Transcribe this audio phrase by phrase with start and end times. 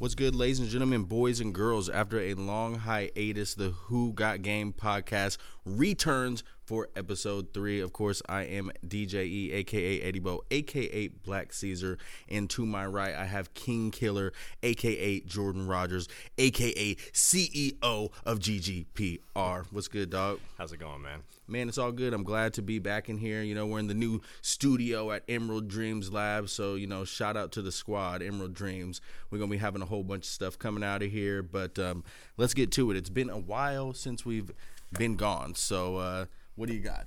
[0.00, 1.90] What's good, ladies and gentlemen, boys and girls?
[1.90, 7.80] After a long hiatus, the Who Got Game podcast returns for episode three.
[7.80, 11.98] Of course, I am DJE, aka Eddie Bo, aka Black Caesar.
[12.28, 14.32] And to my right, I have King Killer,
[14.62, 16.06] aka Jordan Rogers,
[16.38, 19.66] aka CEO of GGPR.
[19.72, 20.38] What's good, dog?
[20.58, 21.24] How's it going, man?
[21.48, 22.14] Man, it's all good.
[22.14, 23.42] I'm glad to be back in here.
[23.42, 26.48] You know, we're in the new studio at Emerald Dreams Lab.
[26.48, 29.00] So, you know, shout out to the squad, Emerald Dreams.
[29.32, 31.42] We're going to be having a whole bunch of stuff coming out of here.
[31.42, 32.04] But um,
[32.36, 32.96] let's get to it.
[32.96, 34.52] It's been a while since we've
[34.92, 35.56] been gone.
[35.56, 36.26] So, uh,
[36.56, 37.06] what do you got?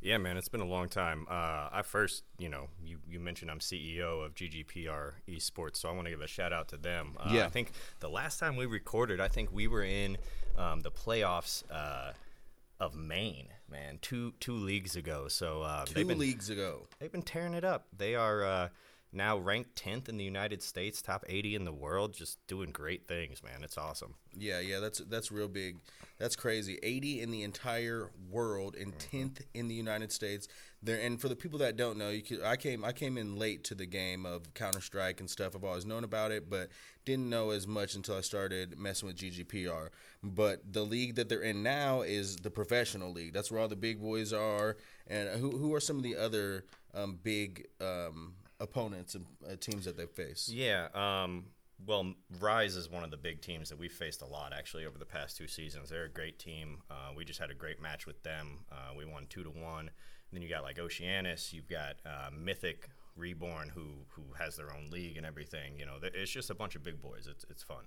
[0.00, 1.26] Yeah, man, it's been a long time.
[1.28, 5.92] Uh, I first, you know, you, you mentioned I'm CEO of GGPR Esports, so I
[5.92, 7.14] want to give a shout out to them.
[7.18, 7.46] Uh, Yeah.
[7.46, 10.18] I think the last time we recorded, I think we were in
[10.56, 12.12] um, the playoffs uh,
[12.78, 15.28] of Maine, man, two two leagues ago.
[15.28, 16.86] So uh, 2 they've been leagues ago.
[16.98, 17.86] they've been tearing it up.
[17.96, 18.68] They are uh,
[19.16, 23.08] now ranked 10th in the United States, top 80 in the world, just doing great
[23.08, 23.62] things, man.
[23.62, 24.14] It's awesome.
[24.38, 25.78] Yeah, yeah, that's that's real big.
[26.18, 26.78] That's crazy.
[26.82, 30.48] 80 in the entire world and 10th in the United States.
[30.82, 33.38] There and for the people that don't know, you could, I came I came in
[33.38, 35.56] late to the game of Counter Strike and stuff.
[35.56, 36.68] I've always known about it, but
[37.04, 39.88] didn't know as much until I started messing with GGPR.
[40.22, 43.32] But the league that they're in now is the professional league.
[43.32, 44.76] That's where all the big boys are.
[45.06, 46.64] And who who are some of the other
[46.94, 50.48] um, big um, opponents and uh, teams that they face?
[50.52, 50.88] Yeah.
[50.94, 51.46] Um,
[51.86, 54.98] well, Rise is one of the big teams that we've faced a lot actually over
[54.98, 55.90] the past two seasons.
[55.90, 56.78] They're a great team.
[56.90, 58.64] Uh, we just had a great match with them.
[58.72, 59.90] Uh, we won two to one.
[60.32, 61.52] then you got like Oceanus.
[61.52, 65.78] You've got uh, Mythic Reborn, who who has their own league and everything.
[65.78, 67.26] You know, it's just a bunch of big boys.
[67.30, 67.84] It's it's fun.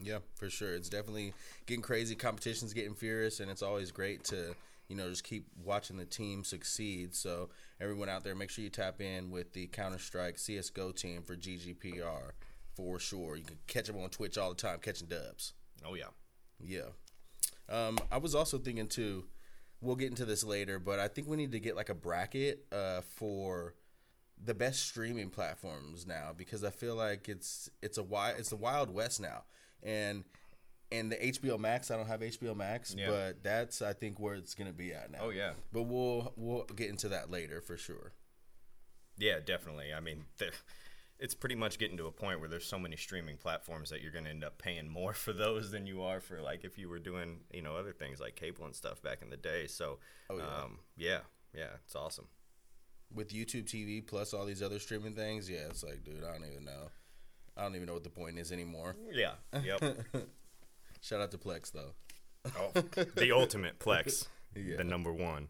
[0.00, 0.74] Yeah, for sure.
[0.74, 1.34] It's definitely
[1.66, 2.14] getting crazy.
[2.16, 4.54] Competition's getting furious, and it's always great to
[4.88, 7.14] you know just keep watching the team succeed.
[7.14, 11.22] So everyone out there, make sure you tap in with the Counter Strike CS:GO team
[11.22, 12.32] for GGPR
[12.74, 13.36] for sure.
[13.36, 15.52] You can catch them on Twitch all the time, catching dubs.
[15.84, 16.10] Oh yeah.
[16.60, 16.90] Yeah.
[17.68, 19.24] Um, I was also thinking too.
[19.80, 22.64] We'll get into this later, but I think we need to get like a bracket
[22.72, 23.74] uh, for
[24.42, 28.56] the best streaming platforms now because I feel like it's it's a wild it's the
[28.56, 29.44] Wild West now,
[29.82, 30.24] and
[30.98, 31.90] and the HBO Max.
[31.90, 33.08] I don't have HBO Max, Yeah.
[33.10, 35.18] but that's I think where it's gonna be at now.
[35.22, 35.52] Oh yeah.
[35.72, 38.12] But we'll we'll get into that later for sure.
[39.16, 39.94] Yeah, definitely.
[39.94, 40.24] I mean,
[41.20, 44.10] it's pretty much getting to a point where there's so many streaming platforms that you're
[44.10, 46.88] going to end up paying more for those than you are for like if you
[46.88, 49.66] were doing you know other things like cable and stuff back in the day.
[49.68, 49.98] So,
[50.30, 50.44] Oh, yeah.
[50.64, 51.18] um, yeah,
[51.54, 52.26] yeah, it's awesome.
[53.14, 56.50] With YouTube TV plus all these other streaming things, yeah, it's like, dude, I don't
[56.50, 56.90] even know.
[57.56, 58.96] I don't even know what the point is anymore.
[59.12, 59.80] Yeah, yep.
[61.04, 61.92] Shout out to Plex though.
[62.58, 62.80] oh,
[63.16, 64.26] the ultimate Plex,
[64.56, 64.76] Yeah.
[64.78, 65.48] the number one.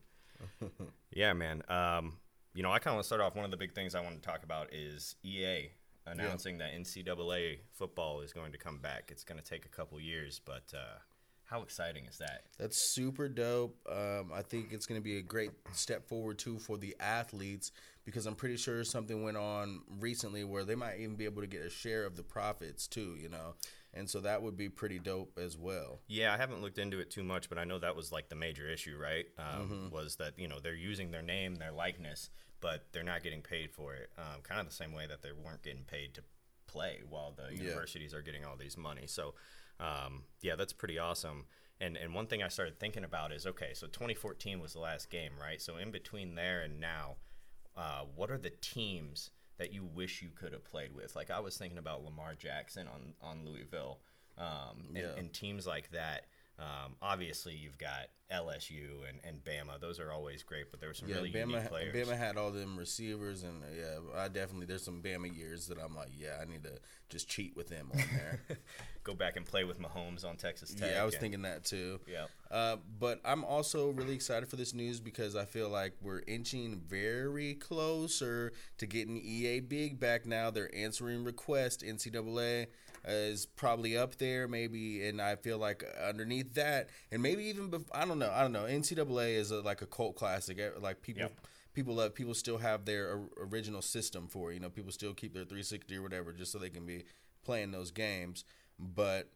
[1.13, 1.63] Yeah, man.
[1.69, 2.19] Um,
[2.55, 3.37] you know, I kind of want to start off.
[3.37, 5.71] One of the big things I want to talk about is EA
[6.07, 9.11] announcing that NCAA football is going to come back.
[9.13, 10.99] It's going to take a couple years, but uh,
[11.45, 12.43] how exciting is that?
[12.59, 13.77] That's super dope.
[13.89, 17.71] Um, I think it's going to be a great step forward too for the athletes
[18.05, 21.49] because I'm pretty sure something went on recently where they might even be able to
[21.49, 23.17] get a share of the profits too.
[23.21, 23.55] You know,
[23.95, 26.01] and so that would be pretty dope as well.
[26.09, 28.35] Yeah, I haven't looked into it too much, but I know that was like the
[28.35, 29.27] major issue, right?
[29.39, 29.91] Um, Mm-hmm.
[29.95, 33.71] Was that you know they're using their name, their likeness, but they're not getting paid
[33.73, 34.11] for it.
[34.19, 36.23] Um, kind of the same way that they weren't getting paid to
[36.67, 37.63] play, while the Yeah.
[37.63, 39.07] universities are getting all these money.
[39.07, 39.35] So,
[39.81, 41.47] um, yeah, that's pretty awesome.
[41.81, 45.11] And and one thing I started thinking about is okay, so 2014 was the last
[45.11, 45.61] game, right?
[45.61, 47.17] So in between there and now,
[47.77, 51.15] uh, what are the teams that you wish you could have played with?
[51.17, 54.01] Like I was thinking about Lamar Jackson on on Louisville,
[54.39, 55.15] um, and, Yeah.
[55.17, 56.27] and teams like that.
[56.57, 60.71] Um, obviously, you've got LSU and, and Bama; those are always great.
[60.71, 62.09] But there were some Yeah, really Bama, unique players.
[62.09, 65.79] Bama had all them receivers, and uh, yeah, I definitely there's some Bama years that
[65.85, 66.79] I'm like, yeah, I need to
[67.09, 68.41] just cheat with them on there.
[69.03, 70.93] Go back and play with Mahomes on Texas Tech.
[70.93, 71.99] yeah, I was and- thinking that too.
[72.07, 72.27] Yeah.
[72.55, 76.81] Uh, but I'm also really excited for this news because I feel like we're inching
[76.87, 80.53] very closer to getting EA Big back now.
[80.53, 81.83] They're answering requests.
[81.83, 82.69] NCAA
[83.09, 87.89] is probably up there, maybe, and I feel like underneath that, and maybe even bef-
[87.93, 88.31] I don't know.
[88.33, 88.67] I don't know.
[88.67, 90.61] NCAA is a, like a cult classic.
[90.81, 91.23] Like people.
[91.23, 91.33] Yep.
[91.73, 92.15] People love.
[92.15, 94.55] People still have their original system for it.
[94.55, 97.03] You know, people still keep their 360 or whatever, just so they can be
[97.45, 98.45] playing those games.
[98.79, 99.29] But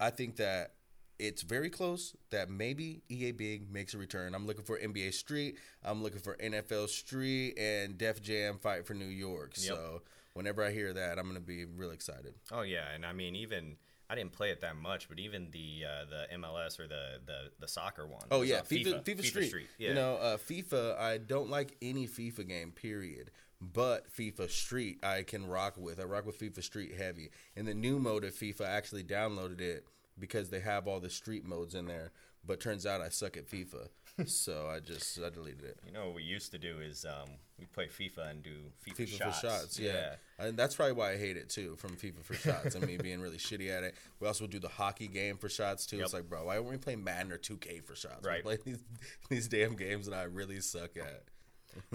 [0.00, 0.75] I think that
[1.18, 4.34] it's very close that maybe EA Big makes a return.
[4.34, 5.56] I'm looking for NBA Street.
[5.84, 9.52] I'm looking for NFL Street and Def Jam Fight for New York.
[9.54, 10.02] So
[10.34, 12.34] whenever I hear that, I'm gonna be real excited.
[12.52, 13.76] Oh yeah, and I mean even
[14.08, 17.50] I didn't play it that much, but even the uh, the MLS or the the,
[17.58, 18.26] the soccer one.
[18.30, 19.66] Oh yeah, uh, FIFA, FIFA, Street.
[19.78, 19.88] Yeah.
[19.88, 20.98] You know, uh, FIFA.
[20.98, 22.72] I don't like any FIFA game.
[22.72, 23.30] Period.
[23.60, 25.98] but FIFA Street I can rock with.
[25.98, 27.30] I rock with FIFA Street heavy.
[27.56, 29.86] And the new mode of FIFA, I actually downloaded it
[30.18, 32.12] because they have all the street modes in there.
[32.46, 33.88] But turns out I suck at FIFA,
[34.26, 35.78] so I just I deleted it.
[35.84, 37.28] You know what we used to do is um,
[37.58, 38.52] we play FIFA and do
[38.86, 39.40] FIFA, FIFA shots.
[39.40, 40.14] for shots, yeah.
[40.38, 43.20] And that's probably why I hate it too, from FIFA for shots and me being
[43.20, 43.96] really shitty at it.
[44.20, 45.98] We also do the hockey game for shots too.
[46.00, 48.24] It's like, bro, why don't we play Madden or 2K for shots?
[48.24, 48.44] Right.
[48.44, 48.84] We play these
[49.28, 51.24] these damn games that I really suck at.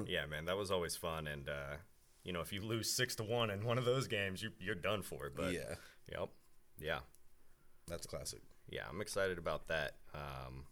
[0.05, 1.27] yeah, man, that was always fun.
[1.27, 1.77] And uh,
[2.23, 4.75] you know, if you lose six to one in one of those games, you, you're
[4.75, 5.31] done for.
[5.33, 5.75] But yeah,
[6.11, 6.29] yep,
[6.79, 6.99] yeah,
[7.91, 8.41] that's classic.
[8.69, 9.91] yeah, I'm excited about that.
[10.15, 10.65] Um,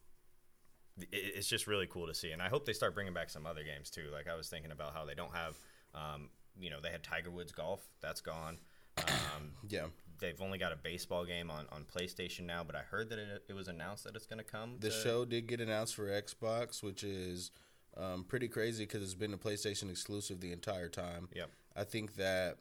[0.99, 3.45] it, it's just really cool to see, and I hope they start bringing back some
[3.45, 4.07] other games too.
[4.11, 5.55] Like I was thinking about how they don't have,
[5.93, 6.29] um,
[6.59, 8.57] you know, they had Tiger Woods golf, that's gone.
[8.97, 9.85] Um, Yeah.
[10.19, 13.43] they've only got a baseball game on, on PlayStation now, but I heard that it,
[13.49, 14.77] it was announced that it's going to come.
[14.79, 17.51] The to- show did get announced for Xbox, which is
[17.97, 21.29] um, pretty crazy because it's been a PlayStation exclusive the entire time.
[21.35, 21.49] Yep.
[21.75, 22.57] I think that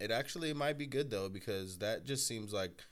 [0.00, 2.82] it actually might be good though because that just seems like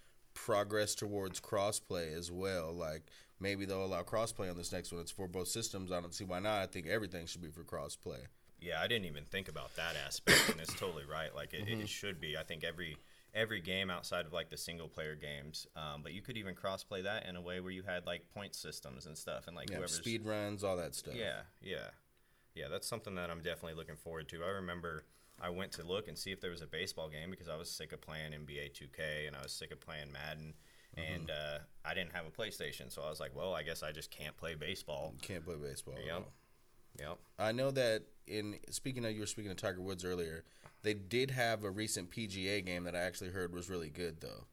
[0.44, 2.73] progress towards crossplay as well.
[2.73, 3.02] Like
[3.40, 5.00] maybe they'll allow crossplay on this next one.
[5.00, 5.93] It's for both systems.
[5.93, 6.62] I don't see why not.
[6.62, 8.20] I think everything should be for crossplay.
[8.61, 11.35] Yeah, I didn't even think about that aspect, and it's totally right.
[11.35, 11.82] Like it, Mm-hmm.
[11.82, 12.37] it should be.
[12.37, 12.96] I think every
[13.35, 17.02] every game outside of like the single player games, um, but you could even crossplay
[17.05, 19.76] that in a way where you had like point systems and stuff, and like Yeah,
[19.76, 21.14] whoever's speed runs, all that stuff.
[21.14, 21.91] Yeah, yeah,
[22.55, 22.67] yeah.
[22.69, 24.43] That's something that I'm definitely looking forward to.
[24.43, 25.05] I remember
[25.40, 27.70] I went to look and see if there was a baseball game because I was
[27.70, 30.55] sick of playing NBA 2K and I was sick of playing Madden,
[30.99, 31.14] Mm-hmm.
[31.14, 33.93] and uh, I didn't have a PlayStation, so I was like, well, I guess I
[33.93, 35.14] just can't play baseball.
[35.20, 35.94] Can't play baseball.
[36.05, 36.26] Yep.
[36.99, 37.19] Yep.
[37.38, 40.44] I know that in speaking of you were speaking of Tiger Woods earlier,
[40.82, 44.46] they did have a recent PGA game that I actually heard was really good though.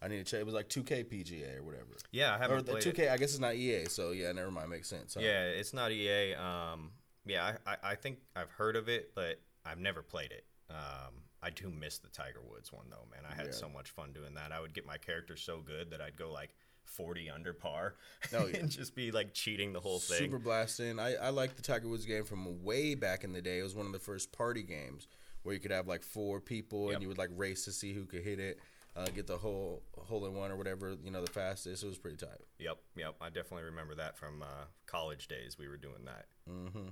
[0.00, 0.40] I need to check.
[0.40, 1.84] It was like 2K PGA or whatever.
[2.12, 2.98] Yeah, I haven't the played 2K.
[3.00, 3.10] it.
[3.10, 3.86] I guess it's not EA.
[3.86, 4.70] So yeah, never mind.
[4.70, 5.16] Makes sense.
[5.18, 6.34] Yeah, it's not EA.
[6.34, 6.92] Um,
[7.26, 10.44] yeah, I, I, I think I've heard of it, but I've never played it.
[10.70, 13.22] Um, I do miss the Tiger Woods one though, man.
[13.30, 13.52] I had Yeah.
[13.52, 14.52] so much fun doing that.
[14.52, 16.54] I would get my character so good that I'd go like
[16.84, 17.94] 40 under par
[18.34, 18.58] Oh, yeah.
[18.60, 20.18] and just be like cheating the whole thing.
[20.18, 20.98] Super blasting.
[20.98, 23.58] I, I like the Tiger Woods game from way back in the day.
[23.58, 25.06] It was one of the first party games
[25.42, 26.94] where you could have like four people Yep.
[26.94, 28.60] and you would like race to see who could hit it,
[28.96, 31.82] uh, get the whole hole in one or whatever, you know, the fastest.
[31.82, 32.40] It was pretty tight.
[32.58, 33.14] Yep, yep.
[33.20, 35.56] I definitely remember that from uh, college days.
[35.58, 36.26] We were doing that.
[36.48, 36.88] Mm-hmm.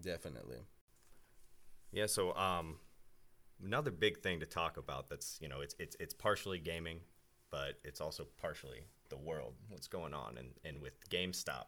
[0.00, 0.58] Definitely.
[1.92, 2.06] Yeah.
[2.06, 2.76] So um,
[3.64, 5.08] another big thing to talk about.
[5.08, 7.00] That's you know it's it's it's partially gaming,
[7.50, 9.54] but it's also partially the world.
[9.68, 11.64] What's going on and and with GameStop.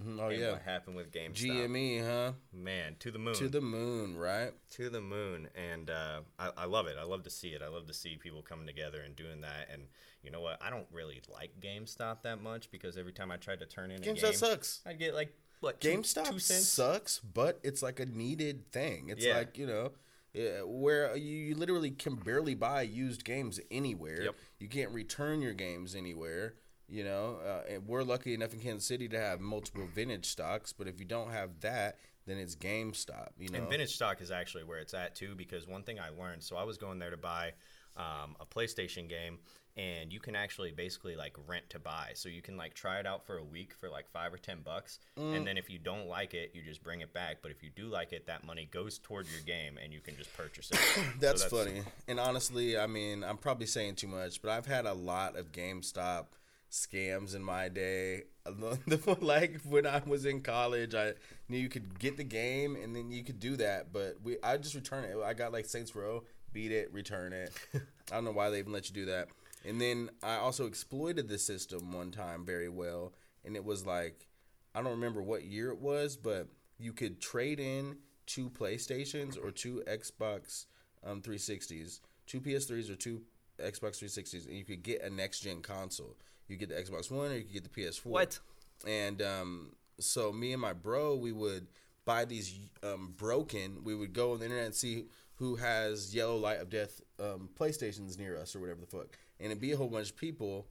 [0.00, 0.18] Mhm.
[0.20, 0.52] Oh yeah.
[0.52, 1.34] What happened with GameStop?
[1.34, 2.32] GME, huh?
[2.52, 3.34] Man, to the moon.
[3.34, 4.52] To the moon, right?
[4.70, 7.68] to the moon and uh, I, I love it i love to see it i
[7.68, 9.82] love to see people coming together and doing that and
[10.22, 13.60] you know what i don't really like gamestop that much because every time i tried
[13.60, 14.80] to turn in a GameStop game sucks.
[14.86, 15.34] i'd get like
[15.80, 19.08] two, GameStop two cents sucks, but it's like a needed thing.
[19.08, 19.38] It's Yeah.
[19.38, 19.92] like you know,
[20.34, 24.22] yeah, where you, you literally can barely buy used games anywhere.
[24.24, 24.34] Yep.
[24.58, 26.54] You can't return your games anywhere.
[26.88, 30.74] You know, uh, and we're lucky enough in Kansas City to have multiple vintage stocks.
[30.74, 33.28] But if you don't have that, then it's GameStop.
[33.38, 36.08] You know, and vintage stock is actually where it's at too because one thing i
[36.10, 37.52] learned so i was going there to buy
[37.96, 39.38] um, a playstation game
[39.76, 43.06] and you can actually basically like rent to buy so you can like try it
[43.06, 45.36] out for a week for like five or ten bucks Mm.
[45.36, 47.70] and then if you don't like it you just bring it back but if you
[47.74, 50.76] do like it that money goes toward your game and you can just purchase it
[50.94, 51.82] So that's, funny.
[52.08, 55.52] And honestly, I mean, I'm probably saying too much, but I've had a lot of
[55.52, 56.26] GameStop
[56.70, 58.22] scams in my day.
[59.20, 61.12] like when I was in college, I
[61.48, 64.56] knew you could get the game and then you could do that, but we I
[64.56, 65.16] just return it.
[65.24, 67.52] I got like Saints Row, beat it, return it.
[67.74, 69.28] I don't know why they even let you do that.
[69.64, 73.12] And then I also exploited the system one time very well,
[73.44, 74.26] and it was like
[74.74, 79.50] I don't remember what year it was, but you could trade in two PlayStations or
[79.50, 80.66] two Xbox
[81.04, 83.22] um, 360s, two PS3s or two
[83.58, 86.16] Xbox 360s, and you could get a next gen console.
[86.48, 88.06] You could get the Xbox One or you could get the PS4.
[88.06, 88.38] What?
[88.86, 91.68] And um, so me and my bro, we would
[92.04, 93.84] buy these um, broken.
[93.84, 97.48] We would go on the internet and see who has Yellow Light of Death um,
[97.58, 100.66] PlayStations near us or whatever the fuck, and it'd be a whole bunch of people.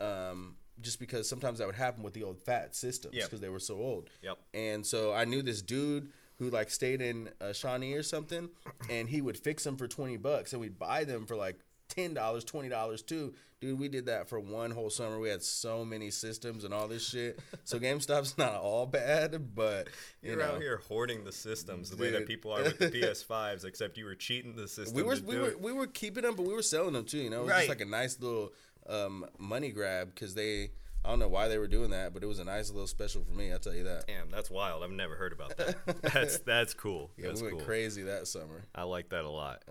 [0.00, 3.26] Um, just because sometimes that would happen with the old fat systems Yep.
[3.26, 4.10] because they were so old.
[4.22, 4.38] Yep.
[4.54, 8.48] And so I knew this dude who like stayed in uh, Shawnee or something,
[8.90, 11.58] and he would fix them for twenty bucks, and we'd buy them for like
[11.94, 13.34] ten dollars, twenty dollars too.
[13.60, 15.18] Dude, we did that for one whole summer.
[15.18, 17.38] We had so many systems and all this shit.
[17.64, 19.88] So GameStop's not all bad, but
[20.22, 22.90] you You're know, out here hoarding the systems the way that people are with the
[22.90, 24.94] PS5s, except you were cheating the system.
[24.94, 25.60] we were we were it.
[25.60, 27.18] we were keeping them, but we were selling them too.
[27.18, 27.58] You know, it was Right.
[27.60, 28.52] just like a nice little
[28.86, 30.72] um, money grab because they
[31.02, 33.22] I don't know why they were doing that, but it was a nice little special
[33.24, 33.52] for me.
[33.52, 34.06] I'll tell you that.
[34.06, 34.82] Damn, that's wild.
[34.82, 35.76] I've never heard about that.
[36.02, 37.10] that's that's cool.
[37.16, 37.66] Yeah, that's we went cool.
[37.66, 38.62] crazy that summer.
[38.74, 39.62] I like that a lot.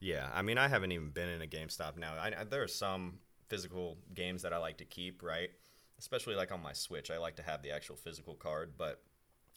[0.00, 2.14] Yeah, I mean, I haven't even been in a GameStop now.
[2.14, 5.50] I, I- there are some physical games that I like to keep, right?
[5.98, 9.02] Especially like on my Switch, I like to have the actual physical card, but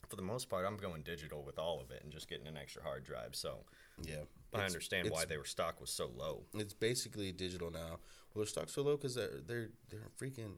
[0.09, 2.57] for the most part, I'm going digital with all of it and just getting an
[2.57, 3.35] extra hard drive.
[3.35, 3.59] So
[4.01, 4.23] Yeah,
[4.53, 6.43] I understand why their stock was so low.
[6.53, 7.99] It's basically digital now.
[8.33, 10.55] Well, their stock's so low because they're they're they're freaking.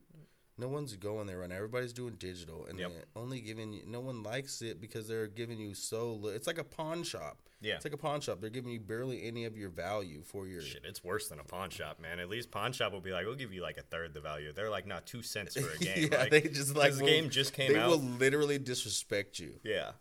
[0.57, 1.55] No one's going there right now.
[1.55, 2.89] Everybody's doing digital, and Yep.
[2.91, 3.83] they're only giving you.
[3.85, 6.13] No one likes it because they're giving you so.
[6.13, 7.39] Li- it's like a pawn shop.
[7.62, 7.75] Yeah.
[7.75, 8.41] it's like a pawn shop.
[8.41, 10.62] They're giving you barely any of your value for your.
[10.62, 12.19] Shit, it's worse than a pawn shop, man.
[12.19, 14.53] At least pawn shop will be like, we'll give you like a third the value.
[14.53, 16.09] They're like, not two cents for a game.
[16.12, 17.89] yeah, like, they just like will- game just came They out.
[17.89, 19.59] will literally disrespect you.
[19.63, 19.91] Yeah.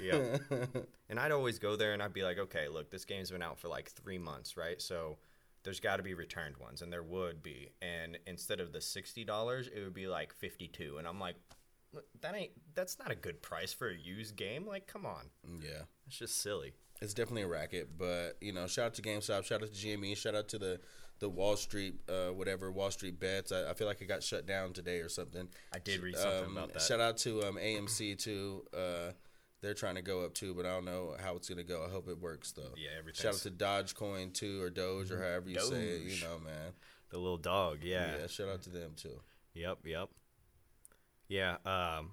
[0.00, 0.38] Yeah.
[1.08, 3.58] and I'd always go there and I'd be like, okay, look, this game's been out
[3.60, 4.82] for like three months, right?
[4.82, 5.18] So
[5.68, 7.68] there's got to be returned ones, and there would be.
[7.82, 10.96] And instead of the sixty dollars, it would be like fifty-two.
[10.96, 11.36] And I'm like,
[12.22, 14.66] that ain't that's not a good price for a used game.
[14.66, 15.26] Like, come on,
[15.62, 15.82] Yeah.
[16.06, 16.72] it's just silly.
[17.02, 20.16] It's definitely a racket, but you know, shout out to GameStop, shout out to GME,
[20.16, 20.80] shout out to the
[21.20, 23.52] the Wall Street, uh, whatever Wall Street bets.
[23.52, 25.48] I, I feel like it got shut down today or something.
[25.74, 26.80] I did read something Um, about that.
[26.82, 28.64] Shout out to um, AMC too.
[28.72, 29.12] Uh,
[29.60, 31.84] they're trying to go up too, but I don't know how it's gonna go.
[31.86, 32.74] I hope it works though.
[32.76, 36.02] Yeah, Shout out to Dogecoin too, or Doge, or however you say it.
[36.02, 36.72] You know, man.
[37.10, 38.16] the little dog, yeah.
[38.20, 38.26] Yeah.
[38.26, 39.20] Shout out to them too.
[39.54, 40.08] Yep, yep.
[41.28, 42.12] Yeah, um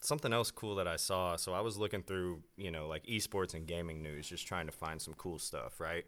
[0.00, 1.36] something else cool that I saw.
[1.36, 4.72] So I was looking through, you know, like esports and gaming news just trying to
[4.72, 6.04] find some cool stuff, right?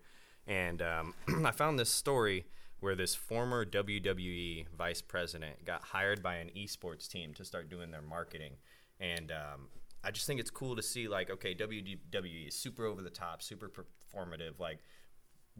[0.47, 1.15] And um,
[1.45, 2.47] I found this story
[2.81, 7.91] where this former WWE vice president got hired by an esports team to start doing
[7.91, 8.55] their marketing.
[8.99, 9.69] And um,
[10.03, 13.43] I just think it's cool to see, like, okay, WWE is super over the top,
[13.43, 14.79] super performative, like,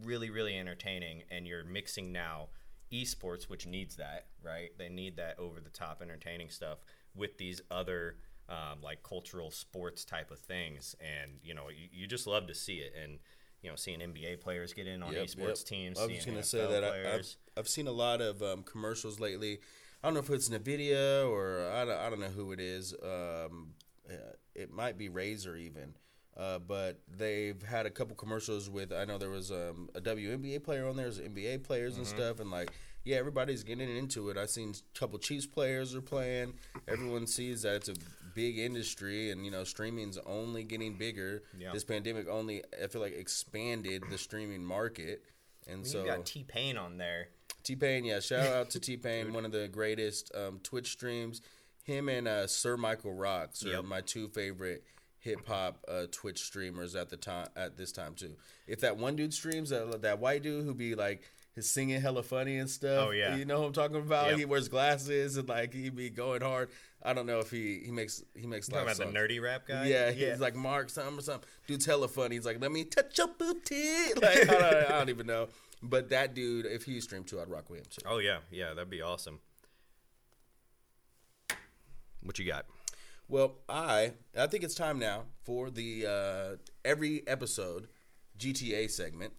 [0.03, 1.23] really, really entertaining.
[1.29, 2.49] And you're mixing now
[2.91, 4.69] esports, which needs that, right?
[4.77, 6.79] They need that over the top entertaining stuff
[7.15, 8.17] with these other
[8.49, 10.95] um, like cultural sports type of things.
[10.99, 12.93] And, you know, you, you just love to see it.
[13.01, 13.19] And,
[13.61, 15.67] you know, seeing NBA players get in on Yep, esports yep.
[15.67, 15.99] teams.
[15.99, 17.27] I was just gonna say that I, I've.
[17.57, 19.59] I've seen a lot of um, commercials lately.
[20.03, 22.93] I don't know if it's Nvidia or I don't, I don't know who it is.
[23.03, 23.73] Um,
[24.11, 25.93] uh, it might be Razer even.
[26.37, 28.93] Uh, but they've had a couple commercials with.
[28.93, 32.39] I know there was um, a WNBA player on there, there's NBA players and stuff,
[32.39, 32.71] and like,
[33.03, 34.37] yeah, everybody's getting into it.
[34.37, 36.53] I've seen a couple Chiefs players are playing.
[36.87, 37.95] Everyone sees that it's a
[38.33, 41.43] big industry, and you know, streaming's only getting bigger.
[41.57, 41.71] Yeah.
[41.73, 45.23] This pandemic only, I feel like, expanded the streaming market,
[45.67, 47.27] and so you got T Pain on there.
[47.63, 51.41] T Pain, yeah, shout out to T Pain, one of the greatest um, Twitch streams.
[51.83, 53.85] Him and uh, Sir Michael Rocks are Yep.
[53.85, 54.83] my two favorite
[55.19, 58.35] hip hop uh, Twitch streamers at the time at this time too.
[58.67, 61.21] If that one dude streams, that that white dude who be like
[61.53, 63.07] his singing hella funny and stuff.
[63.09, 63.35] Oh, yeah.
[63.35, 64.29] you know who I'm talking about.
[64.29, 64.37] Yep.
[64.39, 66.69] He wears glasses and like he be going hard.
[67.03, 69.13] I don't know if he he makes he makes Talking about songs.
[69.13, 69.85] the nerdy rap guy?
[69.87, 71.47] Yeah, he's like Mark something or something.
[71.67, 72.35] Dude's hella funny.
[72.35, 73.83] He's like, let me touch your booty.
[74.21, 75.47] Like I don't, I don't even know.
[75.83, 78.01] But that dude, if he streamed too, I'd rock with him too.
[78.05, 78.37] Oh, yeah.
[78.51, 79.39] Yeah, that'd be awesome.
[82.23, 82.65] What you got?
[83.27, 87.87] Well, I I think it's time now for the uh, every episode
[88.37, 89.33] GTA segment,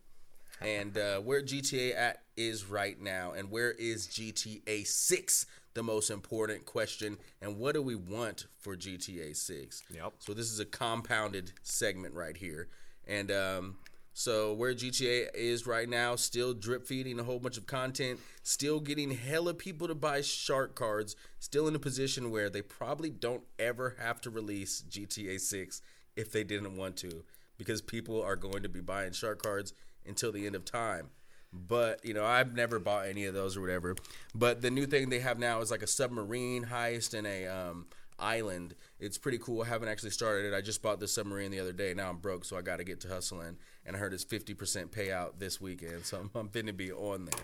[0.61, 5.47] and uh, where GTA at is right now, and where is GTA Six?
[5.75, 9.83] The most important question, and what do we want for GTA Six?
[9.95, 10.15] Yep.
[10.19, 12.69] So this is a compounded segment right here,
[13.07, 13.77] and um,
[14.15, 18.79] so where GTA is right now, still drip feeding a whole bunch of content, still
[18.79, 23.43] getting hella people to buy shark cards, still in a position where they probably don't
[23.59, 25.81] ever have to release GTA 6
[26.15, 27.25] if they didn't want to,
[27.57, 29.73] because people are going to be buying shark cards
[30.07, 31.09] until the end of time.
[31.53, 33.97] But you know, I've never bought any of those or whatever.
[34.35, 37.87] But the new thing they have now is like a submarine heist and a um,
[38.19, 38.75] island.
[38.99, 39.63] It's pretty cool.
[39.63, 40.57] I haven't actually started it.
[40.57, 41.95] I just bought the submarine the other day.
[41.95, 43.57] Now I'm broke, so I got to get to hustling.
[43.85, 47.41] And I heard it's 50% payout this weekend, so I'm, I'm finna be on there.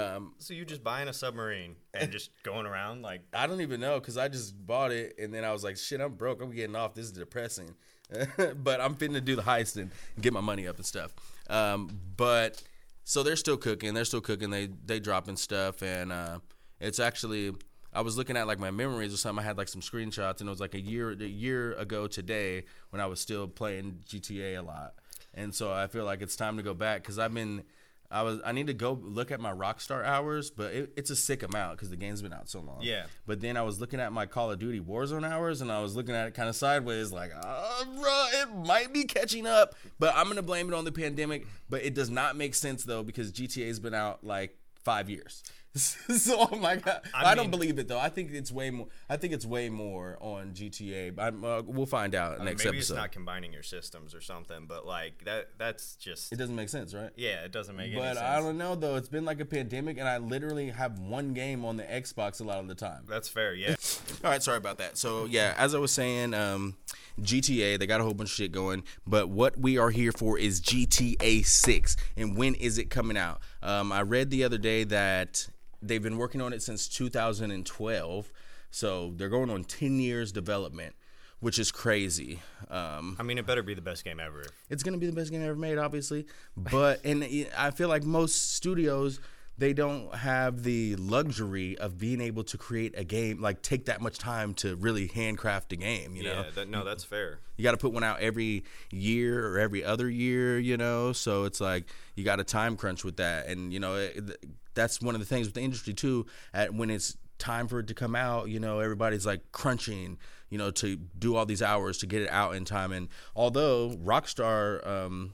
[0.00, 3.80] Um, So you're just buying a submarine and just going around like I don't even
[3.80, 6.40] know because I just bought it and then I was like, shit, I'm broke.
[6.42, 6.94] I'm getting off.
[6.94, 7.74] This is depressing.
[8.56, 11.12] but I'm finna do the heist and get my money up and stuff.
[11.50, 12.62] Um, but
[13.04, 13.92] so they're still cooking.
[13.94, 14.50] They're still cooking.
[14.50, 16.38] They they dropping stuff and uh,
[16.80, 17.52] it's actually.
[17.94, 19.42] I was looking at like my memories or something.
[19.44, 22.64] I had like some screenshots and it was like a year a year ago today
[22.90, 24.94] when I was still playing GTA a lot.
[25.32, 27.64] And so I feel like it's time to go back because I've been.
[28.10, 28.38] I was.
[28.44, 31.76] I need to go look at my Rockstar hours, but it, it's a sick amount
[31.76, 32.78] because the game's been out so long.
[32.82, 33.04] Yeah.
[33.26, 35.96] But then I was looking at my Call of Duty Warzone hours, and I was
[35.96, 39.74] looking at it kind of sideways, like, uh, bro, it might be catching up.
[39.98, 41.46] But I'm gonna blame it on the pandemic.
[41.68, 45.42] But it does not make sense though because GTA's been out like five years.
[45.76, 47.98] so oh my god, I, I don't believe it though.
[47.98, 48.86] I think it's way more.
[49.08, 51.18] I think it's way more on GTA.
[51.18, 52.94] I'm, uh, we'll find out I mean, next maybe episode.
[52.94, 56.54] Maybe it's not combining your systems or something, but like that that's just it doesn't
[56.54, 57.10] make sense, right?
[57.16, 58.18] yeah, it doesn't make any But.
[58.18, 58.94] I don't know though.
[58.94, 62.44] It's been like a pandemic, and I literally have one game on the Xbox a
[62.44, 63.02] lot of the time.
[63.08, 63.74] That's fair, yeah.
[64.22, 64.96] All right, sorry about that.
[64.96, 66.76] So yeah, as I was saying, um,
[67.20, 70.38] GTA they got a whole bunch of shit going, but what we are here for
[70.38, 73.40] is GTA Six, and when is it coming out?
[73.60, 75.48] Um, I read the other day that
[75.86, 78.32] they've been working on it since 2012,
[78.70, 80.94] so they're going on 10 years development,
[81.40, 82.40] which is crazy.
[82.70, 84.44] Um, I mean, it better be the best game ever.
[84.70, 86.26] it's gonna be the best game ever made, obviously.
[86.56, 87.24] But and
[87.56, 89.20] I feel like most studios
[89.56, 94.00] they don't have the luxury of being able to create a game like take that
[94.00, 96.16] much time to really handcraft a game.
[96.16, 97.38] You know, Yeah, that, no, that's fair.
[97.56, 100.58] you got to put one out every year or every other year.
[100.58, 101.84] You know, so it's like
[102.16, 104.44] you got a time crunch with that, and you know it,
[104.74, 106.26] that's one of the things with the industry too.
[106.52, 110.18] At when it's time for it to come out, you know, everybody's like crunching,
[110.50, 112.92] you know, to do all these hours to get it out in time.
[112.92, 115.32] And although Rockstar, um,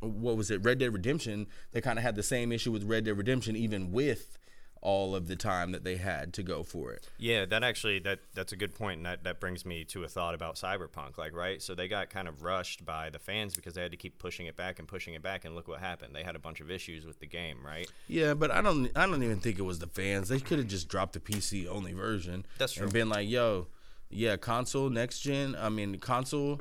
[0.00, 3.04] what was it, Red Dead Redemption, they kind of had the same issue with Red
[3.04, 4.38] Dead Redemption, even with
[4.80, 7.08] all of the time that they had to go for it.
[7.18, 10.08] Yeah, that actually that that's a good point, and that, that brings me to a
[10.08, 11.18] thought about Cyberpunk.
[11.18, 13.96] Like, right, so they got kind of rushed by the fans because they had to
[13.96, 16.14] keep pushing it back and pushing it back, and look what happened.
[16.14, 17.90] They had a bunch of issues with the game, right?
[18.06, 18.90] Yeah, but I don't.
[18.96, 20.28] I don't even think it was the fans.
[20.28, 22.46] They could have just dropped the PC only version.
[22.58, 22.84] That's true.
[22.84, 23.66] And been like, "Yo,
[24.10, 25.56] yeah, console next gen.
[25.58, 26.60] I mean, console.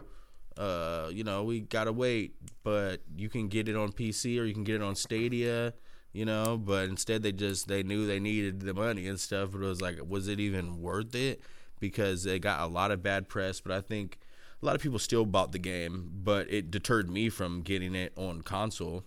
[0.57, 4.53] Uh, you know, we gotta wait, but you can get it on PC or you
[4.53, 5.73] can get it on Stadia.
[6.13, 9.51] You know, but instead they just they knew they needed the money and stuff.
[9.51, 11.41] But it was like, was it even worth it?
[11.79, 13.61] Because it got a lot of bad press.
[13.61, 14.17] But I think
[14.61, 18.13] a lot of people still bought the game, but it deterred me from getting it
[18.15, 19.03] on console.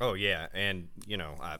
[0.00, 1.56] Oh yeah, and you know, I,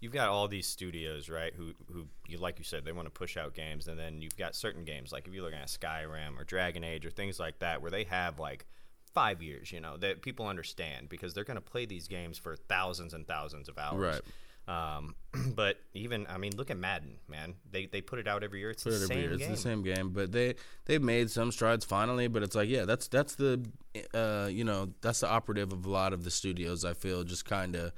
[0.00, 1.52] you've got all these studios, right?
[1.54, 4.36] Who who you like you said they want to push out games, and then you've
[4.36, 7.58] got certain games like if you're looking at Skyrim or Dragon Age or things like
[7.60, 8.66] that, where they have like
[9.14, 12.56] five years, you know, that people understand because they're going to play these games for
[12.56, 13.98] thousands and thousands of hours.
[14.14, 14.22] Right.
[14.68, 15.16] Um,
[15.54, 17.54] but even I mean, look at Madden, man.
[17.70, 18.70] They they put it out every year.
[18.70, 19.32] It's put the it same year.
[19.32, 19.50] It's game.
[19.50, 20.54] the same game, but they
[20.86, 22.28] they've made some strides finally.
[22.28, 23.64] But it's like, yeah, that's that's the
[24.14, 26.84] uh, you know that's the operative of a lot of the studios.
[26.84, 27.92] I feel just kind of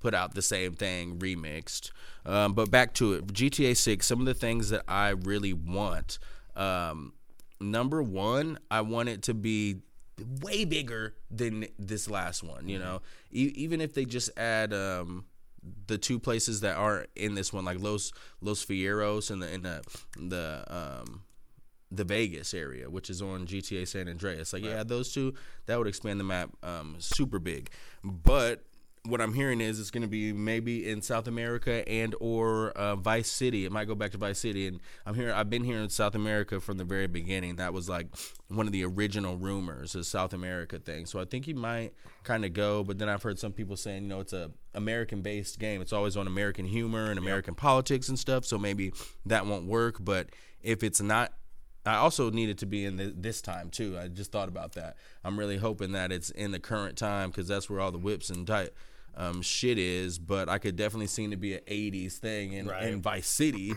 [0.00, 1.90] put out the same thing remixed.
[2.24, 4.06] Um, but back to it, GTA Six.
[4.06, 6.18] Some of the things that I really want.
[6.56, 7.12] Um,
[7.60, 9.82] number one, I want it to be
[10.40, 12.68] way bigger than this last one.
[12.68, 14.72] You know, e- even if they just add.
[14.72, 15.24] Um,
[15.88, 19.62] the two places that are in this one, like Los Los Fieros and the in
[19.62, 19.82] the
[20.16, 21.22] the um
[21.90, 24.52] the Vegas area, which is on GTA San Andreas.
[24.52, 25.34] Like, yeah, those two
[25.66, 27.70] that would expand the map um, super big.
[28.04, 28.62] But
[29.08, 32.94] what I'm hearing is it's going to be maybe in South America and or uh,
[32.96, 33.64] Vice City.
[33.64, 34.66] It might go back to Vice City.
[34.66, 35.32] And I'm here.
[35.32, 37.56] I've been here in South America from the very beginning.
[37.56, 38.08] That was like
[38.48, 41.06] one of the original rumors, the South America thing.
[41.06, 41.92] So I think he might
[42.22, 42.84] kind of go.
[42.84, 45.80] But then I've heard some people saying, you know, it's a American based game.
[45.80, 48.44] It's always on American humor and American politics and stuff.
[48.44, 48.92] So maybe
[49.26, 49.96] that won't work.
[50.00, 50.28] But
[50.62, 51.32] if it's not
[51.86, 53.96] I also need it to be in the, this time too.
[53.98, 54.96] I just thought about that.
[55.24, 58.28] I'm really hoping that it's in the current time because that's where all the whips
[58.28, 58.70] and tight
[59.16, 60.18] um, shit is.
[60.18, 62.84] But I could definitely seem to be an '80s thing in, Right.
[62.84, 63.72] in Vice City,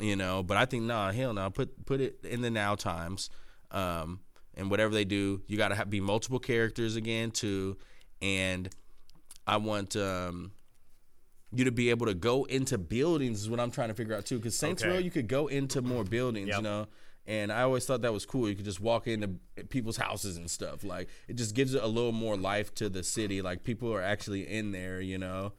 [0.00, 0.42] you know.
[0.42, 1.50] But I think nah, hell no.
[1.50, 3.30] Put put it in the now times,
[3.70, 4.20] um,
[4.54, 7.76] and whatever they do, you got to have, be multiple characters again too.
[8.22, 8.68] And
[9.46, 10.52] I want um,
[11.52, 14.24] you to be able to go into buildings is what I'm trying to figure out
[14.26, 14.36] too.
[14.38, 14.90] Because Saints Okay.
[14.92, 16.86] Row, you could go into more buildings, you know.
[17.26, 18.48] And I always thought that was cool.
[18.48, 19.30] You could just walk into
[19.68, 20.84] people's houses and stuff.
[20.84, 23.42] Like it just gives it a little more life to the city.
[23.42, 25.52] Like people are actually in there, you know.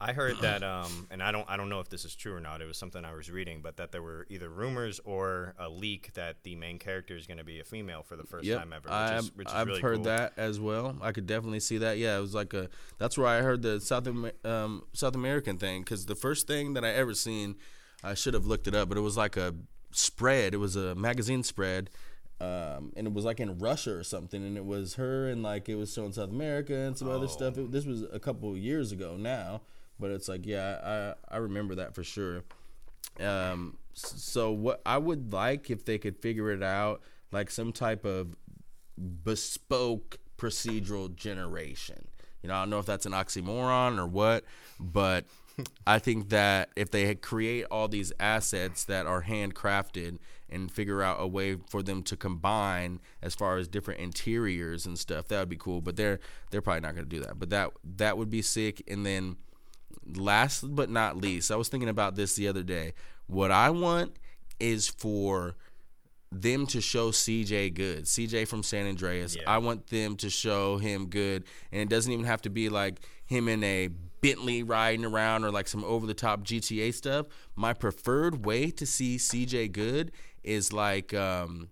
[0.00, 2.40] I heard that, um, and I don't, I don't know if this is true or
[2.40, 2.60] not.
[2.60, 6.12] It was something I was reading, but that there were either rumors or a leak
[6.14, 8.72] that the main character is going to be a female for the first Yep, time
[8.72, 8.88] ever.
[8.88, 10.04] Which I've, is, which is I've really heard cool.
[10.04, 10.96] that as well.
[11.00, 11.96] I could definitely see that.
[11.98, 12.68] Yeah, it was like a.
[12.98, 14.06] That's where I heard the South
[14.44, 17.56] um, South American thing because the first thing that I ever seen,
[18.02, 19.54] I should have looked it up, but it was like a
[19.96, 20.54] spread.
[20.54, 21.90] It was a magazine spread.
[22.40, 25.68] Um, and it was like in Russia or something, and it was her, and like
[25.68, 27.56] it was showing South America and some other stuff.
[27.56, 29.62] It, this was a couple of years ago now,
[30.00, 32.42] but it's like, yeah, I I remember that for sure.
[33.20, 38.04] Um, so what I would like if they could figure it out, like some type
[38.04, 38.34] of
[38.98, 42.08] bespoke procedural generation.
[42.42, 44.44] You know, I don't know if that's an oxymoron or what,
[44.78, 45.24] but
[45.86, 50.18] I think that if they create all these assets that are handcrafted
[50.50, 54.98] and figure out a way for them to combine as far as different interiors and
[54.98, 55.80] stuff, that would be cool.
[55.80, 57.38] But they're they're probably not going to do that.
[57.38, 58.82] But that that would be sick.
[58.88, 59.36] And then
[60.14, 62.94] last but not least, I was thinking about this the other day.
[63.26, 64.16] What I want
[64.60, 65.56] is for
[66.30, 68.04] them to show CJ good.
[68.04, 69.36] CJ from San Andreas.
[69.36, 69.42] Yeah.
[69.46, 71.44] I want them to show him good.
[71.72, 73.90] And it doesn't even have to be like him in a
[74.24, 77.26] Bentley riding around or like some over the top GTA stuff.
[77.56, 81.68] My preferred way to see CJ good is like um,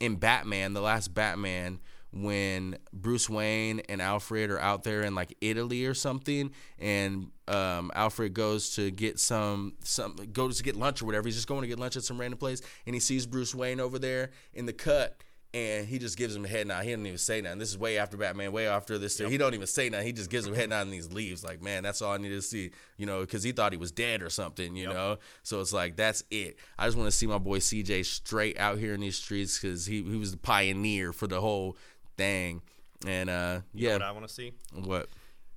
[0.00, 1.78] in Batman, the last Batman,
[2.12, 7.92] when Bruce Wayne and Alfred are out there in like Italy or something, and um,
[7.94, 11.28] Alfred goes to get some some goes to get lunch or whatever.
[11.28, 13.78] He's just going to get lunch at some random place, and he sees Bruce Wayne
[13.78, 15.22] over there in the cut.
[15.54, 16.82] And he just gives him a head nod.
[16.82, 17.58] He doesn't even say nothing.
[17.58, 19.18] This is way after Batman, way after this.
[19.18, 20.06] He don't even say nothing.
[20.06, 21.44] He just gives him a head nod and he leaves.
[21.44, 22.70] Like, man, that's all I needed to see.
[22.96, 24.74] You know, because he thought he was dead or something.
[24.76, 26.56] You know, so it's like that's it.
[26.78, 29.84] I just want to see my boy CJ straight out here in these streets because
[29.84, 31.76] he he was the pioneer for the whole
[32.16, 32.62] thing.
[33.06, 34.52] And uh, You know yeah, what I want to see?
[34.72, 35.10] what?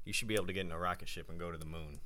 [0.04, 2.00] You should be able to get in a rocket ship and go to the moon.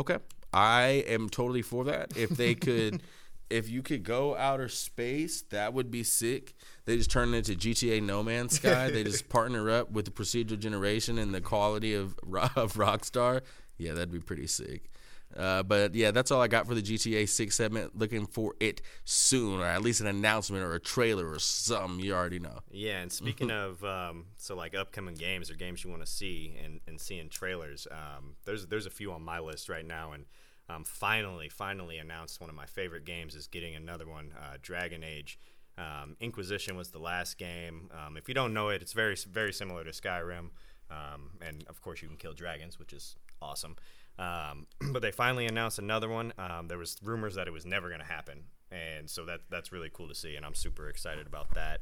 [0.00, 0.18] Okay.
[0.52, 2.16] I am totally for that.
[2.16, 3.02] If they could,
[3.50, 6.54] if you could go outer space, that would be sick.
[6.86, 8.90] They just turn it into GTA No Man's Sky.
[8.90, 12.16] they just partner up with the procedural generation and the quality of,
[12.56, 13.42] of Rockstar.
[13.78, 14.90] Yeah, that'd be pretty sick.
[15.36, 17.98] Uh, but yeah, that's all I got for the GTA 6 segment.
[17.98, 22.04] Looking for it soon, or at least an announcement or a trailer or something.
[22.04, 22.60] You already know.
[22.70, 26.56] Yeah, and speaking of um, so like upcoming games or games you want to see
[26.62, 30.26] and, and seeing trailers, um, there's there's a few on my list right now, and
[30.68, 35.02] um, finally finally announced one of my favorite games is getting another one, uh, Dragon
[35.04, 35.38] Age.
[35.76, 37.90] Um, Inquisition was the last game.
[37.92, 40.50] Um, if you don't know it, it's very very similar to Skyrim,
[40.90, 43.76] um, and of course you can kill dragons, which is awesome.
[44.18, 46.32] Um, but they finally announced another one.
[46.38, 49.72] Um, there was rumors that it was never going to happen, and so that that's
[49.72, 51.80] really cool to see, and I'm super excited about that.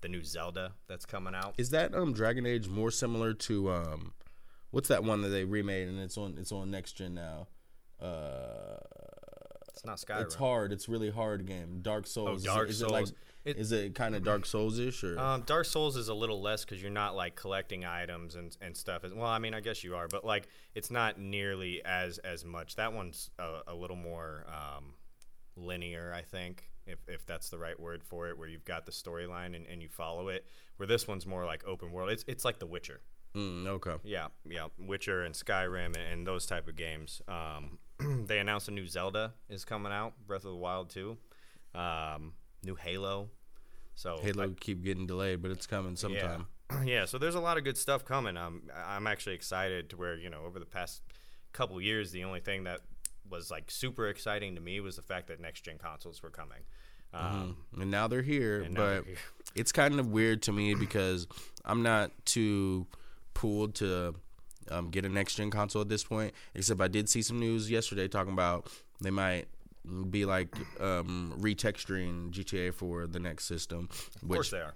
[0.00, 1.54] The new Zelda that's coming out.
[1.58, 3.70] Is that Dragon Age more similar to
[4.72, 7.46] what's that one that they remade and it's on it's on next gen now?
[8.00, 8.76] Uh
[9.68, 10.22] It's not Skyrim.
[10.22, 10.72] it's hard.
[10.72, 11.78] It's really hard game.
[11.82, 12.40] Dark Souls.
[12.40, 13.18] Is it- Dark is, it like Souls.
[13.44, 16.40] It- is it kind of Dark Souls ish or Um, Dark Souls is a little
[16.40, 19.02] less because you're not like collecting items and, and stuff.
[19.02, 22.76] Well, I mean, I guess you are, but like it's not nearly as as much.
[22.76, 24.94] That one's a, a little more um,
[25.56, 28.92] linear, I think, if, if that's the right word for it, where you've got the
[28.92, 30.46] storyline and, and you follow it.
[30.76, 32.10] Where this one's more like open world.
[32.10, 33.00] It's it's like The Witcher.
[33.34, 33.94] Mm, okay.
[34.04, 37.22] Yeah, yeah, Witcher and Skyrim and, and those type of games.
[37.28, 37.78] Um,
[38.26, 41.16] they announced a new Zelda is coming out, Breath of the Wild 2.
[41.74, 43.30] Um, new Halo.
[43.94, 46.46] So Halo keep getting delayed, but it's coming sometime.
[46.70, 46.82] yeah.
[46.84, 48.36] yeah, so there's a lot of good stuff coming.
[48.36, 51.02] Um, I'm actually excited to where you know over the past
[51.52, 52.80] couple years, the only thing that
[53.30, 56.58] was like super exciting to me was the fact that next gen consoles were coming.
[57.14, 59.16] Um, And now they're here, but here.
[59.54, 61.26] it's kind of weird to me because
[61.64, 62.86] I'm not too
[63.34, 64.14] pulled to
[64.70, 66.34] um, get a next gen console at this point.
[66.54, 68.68] Except I did see some news yesterday talking about
[69.00, 69.46] they might
[70.10, 73.88] be like um, retexturing GTA for the next system.
[74.22, 74.74] Of course they are.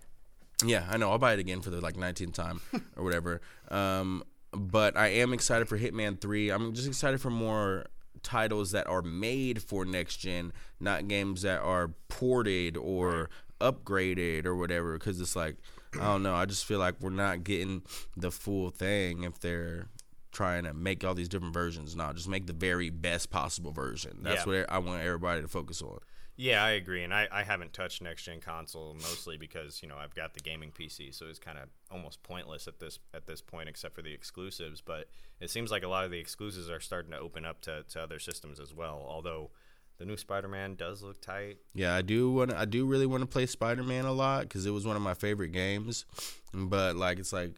[0.65, 1.11] Yeah, I know.
[1.11, 2.61] I'll buy it again for the like 19th time
[2.97, 3.41] or whatever.
[3.71, 6.51] Um, but I am excited for Hitman 3.
[6.51, 7.87] I'm just excited for more
[8.23, 13.29] titles that are made for next gen, not games that are ported or
[13.61, 14.95] upgraded or whatever.
[14.95, 15.57] Because it's like,
[16.01, 16.35] I don't know.
[16.35, 17.83] I just feel like we're not getting
[18.17, 19.89] the full thing if they're
[20.33, 21.97] trying to make all these different versions.
[21.97, 24.19] No, just make the very best possible version.
[24.23, 24.61] That's Yeah.
[24.61, 25.99] what I want everybody to focus on.
[26.39, 29.97] Yeah, I agree, and I, I haven't touched next gen console mostly because you know
[29.97, 33.41] I've got the gaming PC, so it's kind of almost pointless at this at this
[33.41, 34.83] point, except for the exclusives.
[34.83, 35.09] But
[35.41, 38.03] it seems like a lot of the exclusives are starting to open up to, to
[38.03, 39.03] other systems as well.
[39.09, 39.51] Although
[39.99, 41.59] the new Spider-Man does look tight.
[41.75, 42.53] Yeah, I do want.
[42.53, 45.03] I do really want to play Spider Man a lot because it was one of
[45.03, 46.05] my favorite games.
[46.53, 47.53] But like, it's like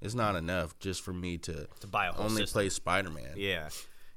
[0.00, 2.54] it's not enough just for me to To buy a whole only system.
[2.60, 3.34] play Spider Man.
[3.36, 3.68] Yeah,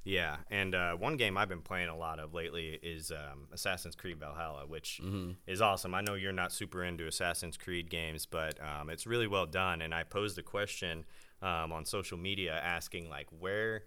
[0.04, 0.38] yeah.
[0.50, 4.20] And uh, one game I've been playing a lot of lately is um, Assassin's Creed
[4.20, 5.00] Valhalla, which
[5.48, 5.94] is awesome.
[5.94, 9.82] I know you're not super into Assassin's Creed games, but um, it's really well done.
[9.82, 11.06] And I posed a question
[11.42, 13.84] um, on social media asking like where.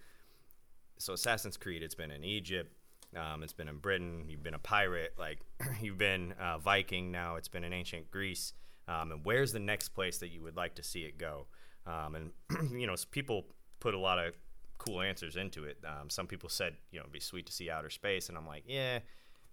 [0.99, 2.73] So Assassin's Creed, it's been in Egypt.
[3.16, 4.25] Um, it's been in Britain.
[4.29, 5.14] You've been a pirate.
[5.18, 5.40] Like
[5.81, 7.11] you've been uh, Viking.
[7.12, 8.53] Now it's been in ancient Greece.
[8.88, 11.46] Um, and where's the next place that you would like to see it go?
[11.87, 13.46] Um, and you know, people
[13.81, 14.35] put a lot of
[14.79, 15.79] cool answers into it.
[15.87, 18.46] Um, some people said, you know, it'd be sweet to see outer space, and I'm
[18.46, 18.98] like, yeah,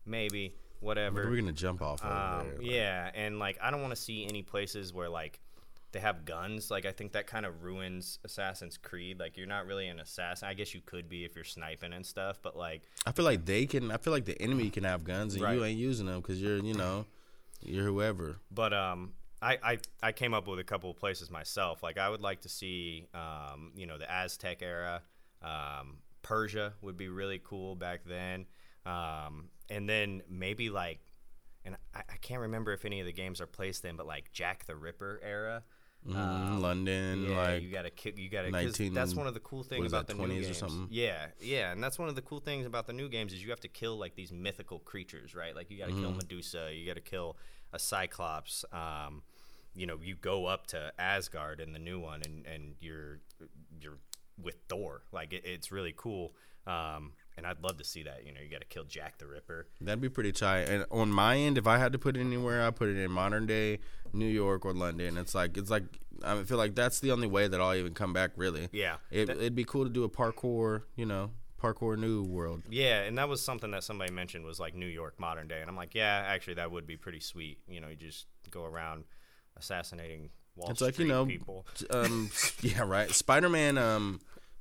[0.05, 1.29] maybe, whatever.
[1.29, 2.03] We're gonna jump off.
[2.03, 2.61] Over Um, there.
[2.63, 5.39] yeah, and like I don't want to see any places where like
[5.91, 6.69] they have guns.
[6.69, 9.19] Like I think that kind of ruins Assassin's Creed.
[9.19, 10.47] Like you're not really an assassin.
[10.47, 13.45] I guess you could be if you're sniping and stuff, but like I feel like
[13.45, 13.91] they can.
[13.91, 16.57] I feel like the enemy can have guns and you ain't using them because you're,
[16.57, 17.05] you know,
[17.61, 18.37] you're whoever.
[18.51, 21.81] But um, I, I I came up with a couple of places myself.
[21.81, 25.01] Like I would like to see um, you know, the Aztec era.
[25.41, 28.45] Um, Persia would be really cool back then.
[28.85, 30.99] Um, and then maybe like,
[31.65, 34.31] and I, I can't remember if any of the games are placed in, but like
[34.31, 35.63] Jack the Ripper era.
[36.07, 38.17] Mhm, London, Yeah, like you gotta kick.
[38.17, 38.51] You gotta.
[38.51, 40.57] 'cause 19 that's one of the cool things about that, the new 20s or games.
[40.57, 40.87] something?
[40.89, 43.49] Yeah, yeah, and that's one of the cool things about the new games is you
[43.49, 45.53] have to kill like these mythical creatures, right?
[45.55, 46.17] Like you gotta kill Mm-hmm.
[46.17, 47.37] Medusa, you gotta kill
[47.73, 48.63] a Cyclops.
[48.71, 49.23] Um,
[49.75, 53.19] you know, you go up to Asgard in the new one, and and you're
[53.81, 53.99] you're
[54.41, 55.03] with Thor.
[55.11, 56.33] Like it, it's really cool.
[56.65, 58.23] Um, and I'd love to see that.
[58.25, 59.65] You know, you got to kill Jack the Ripper.
[59.81, 60.69] That'd be pretty tight.
[60.69, 63.09] And on my end, if I had to put it anywhere, I put it in
[63.11, 63.79] modern day
[64.13, 65.17] New York or London.
[65.17, 65.83] It's like it's like
[66.23, 68.31] I feel like that's the only way that I'll even come back.
[68.35, 72.23] Really, Yeah, It, that- it'd be cool to do a parkour, you know, parkour new
[72.23, 72.61] world.
[72.69, 75.69] Yeah, and that was something that somebody mentioned was like New York modern day, and
[75.69, 77.59] I'm like, yeah, actually, that would be pretty sweet.
[77.67, 79.05] You know, you just go around
[79.57, 81.65] assassinating Wall It's Street like you know, people.
[81.89, 82.29] um,
[82.61, 83.09] yeah, right.
[83.11, 84.19] Spider Man, um,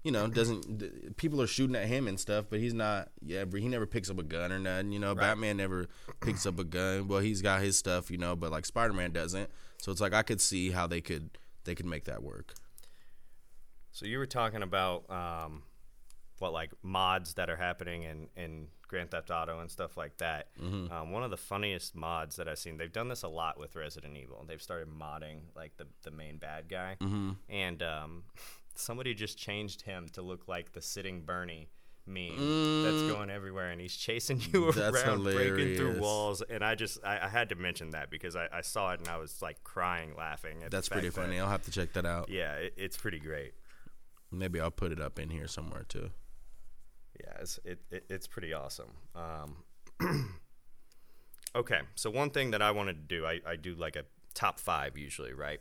[0.09, 3.11] you know, doesn't people are shooting at him and stuff, but he's not.
[3.21, 4.91] Yeah, but he never picks up a gun or nothing.
[4.91, 5.87] You know, Batman never
[6.23, 7.09] picks up a gun.
[7.09, 9.51] Well, he's got his stuff, you know, but like Spider Man doesn't.
[9.77, 12.55] So it's like I could see how they could they could make that work.
[13.93, 15.63] So you were talking about um,
[16.39, 20.49] what like mods that are happening in, in Grand Theft Auto and stuff like that.
[20.59, 20.91] Mm-hmm.
[20.91, 23.77] Um, one of the funniest mods that I've seen, they've done this a lot with
[23.77, 24.43] Resident Evil.
[24.49, 27.31] They've started modding like the, the main bad guy, Mm-hmm.
[27.51, 28.23] and um,
[28.79, 31.69] somebody just changed him to look like the sitting Bernie
[32.07, 32.37] meme
[32.85, 34.75] that's going everywhere, and he's chasing you Mm.
[34.75, 36.43] That's around, breaking through walls.
[36.49, 39.09] And I just I, I had to mention that because I, I saw it and
[39.09, 40.63] I was like crying laughing.
[40.65, 41.39] At That's pretty fact that- funny.
[41.41, 42.31] I'll have to check that out.
[42.31, 43.53] yeah, it, it's pretty great.
[44.31, 46.11] Maybe I'll put it up in here somewhere too.
[47.21, 48.91] Yeah, it's it, it it's pretty awesome.
[49.15, 49.57] Um,
[51.57, 54.61] okay, so one thing that I wanted to do, I, I do like a top
[54.61, 55.61] five usually, right?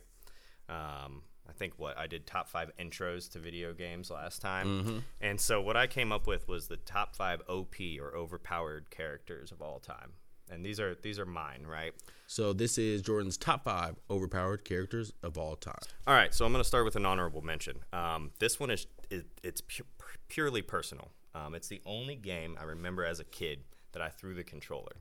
[0.68, 5.40] Um, I think what I did top five intros to video games last time, and
[5.40, 9.62] so what I came up with was the top five OP or overpowered characters of
[9.62, 10.12] all time,
[10.50, 11.92] and these are these are mine, right?
[12.26, 15.80] So this is Jordan's top five overpowered characters of all time.
[16.06, 17.78] All right, so I'm going to start with an honorable mention.
[17.94, 19.84] Um, this one is it, it's pu-
[20.28, 21.10] purely personal.
[21.34, 23.60] Um, it's the only game I remember as a kid
[23.92, 24.92] that I threw the controller,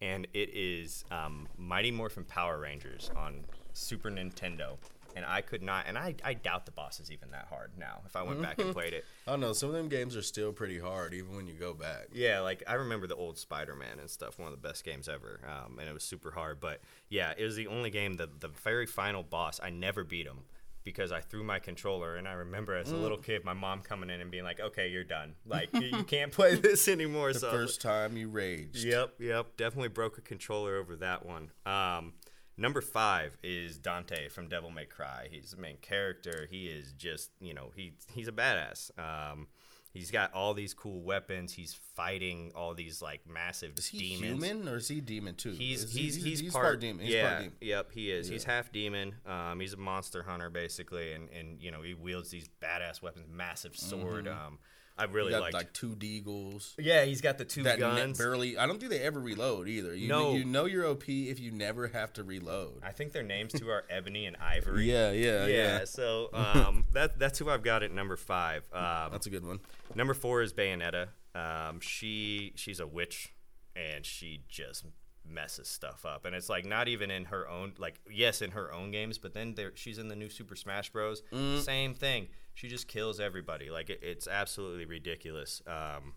[0.00, 3.44] and it is um, Mighty Morphin Power Rangers on
[3.74, 4.78] Super Nintendo.
[5.16, 8.00] And I could not, and I, I doubt the boss is even that hard now.
[8.04, 9.52] If I went back and played it, I don't know.
[9.52, 12.08] Some of them games are still pretty hard, even when you go back.
[12.12, 15.40] yeah, like I remember the old Spider-Man and stuff, one of the best games ever,
[15.48, 16.58] um, and it was super hard.
[16.60, 20.26] But yeah, it was the only game that the very final boss I never beat
[20.26, 20.40] him
[20.84, 24.10] because I threw my controller, and I remember as a little kid, my mom coming
[24.10, 25.34] in and being like, "Okay, you're done.
[25.46, 28.84] Like you, you can't play this anymore." The so first time you raged.
[28.84, 29.56] Yep, yep.
[29.56, 31.50] Definitely broke a controller over that one.
[31.64, 32.12] Um,
[32.56, 35.28] number five is Dante from Devil May Cry.
[35.30, 36.46] He's the main character.
[36.50, 38.90] He is just, you know, he he's a badass.
[38.98, 39.48] Um,
[39.92, 41.52] he's got all these cool weapons.
[41.52, 44.44] He's fighting all these like massive Is he demons.
[44.44, 45.50] human or is he demon too?
[45.52, 47.04] He's Is he's, he- he's, part, demon.
[47.04, 47.56] He's yeah, part demon.
[47.60, 48.28] yep, he is.
[48.28, 49.14] He's half demon.
[49.26, 53.26] Um, he's a monster hunter basically, and and you know he wields these badass weapons,
[53.30, 54.28] massive sword.
[54.28, 54.58] Um,
[54.96, 55.54] I really He got liked.
[55.54, 56.74] like two deagles.
[56.78, 58.16] yeah, he's got the two That ne- guns.
[58.18, 58.56] barely.
[58.56, 59.92] I don't think they ever reload either.
[59.94, 60.34] You, No.
[60.34, 62.80] you know you're OP if you never have to reload.
[62.82, 64.84] I think their names too are Ebony and Ivory.
[64.90, 65.78] Yeah, yeah, yeah.
[65.78, 65.84] yeah.
[65.84, 68.62] So um, that that's who I've got at number five.
[68.72, 69.58] Um, That's a good one.
[69.96, 71.08] number four is Bayonetta.
[71.34, 73.34] Um, she she's a witch,
[73.74, 74.84] and she just
[75.28, 76.24] messes stuff up.
[76.24, 79.34] And it's like not even in her own like yes in her own games, but
[79.34, 81.22] then there she's in the new Super Smash Bros.
[81.32, 81.60] Mm.
[81.60, 82.28] Same thing.
[82.54, 83.70] She just kills everybody.
[83.70, 85.62] Like it, it's absolutely ridiculous.
[85.66, 86.14] Um,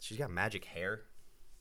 [0.00, 1.02] she's got magic hair.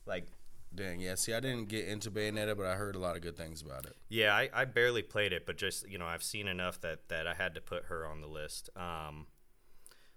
[0.06, 0.27] Like
[0.75, 1.15] Dang, yeah.
[1.15, 3.86] See, I didn't get into Bayonetta, but I heard a lot of good things about
[3.86, 3.95] it.
[4.10, 7.25] Yeah, I, I barely played it, but just you know, I've seen enough that that
[7.27, 8.69] I had to put her on the list.
[8.75, 9.27] Um,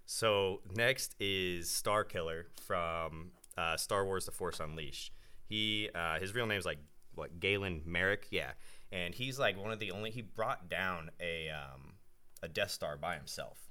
[0.05, 5.13] so next is Star Killer from uh, Star Wars: The Force Unleashed.
[5.45, 6.79] He uh, his real name's like
[7.15, 8.51] what Galen Marek, yeah,
[8.91, 10.11] and he's like one of the only.
[10.11, 11.93] He brought down a um,
[12.43, 13.70] a Death Star by himself.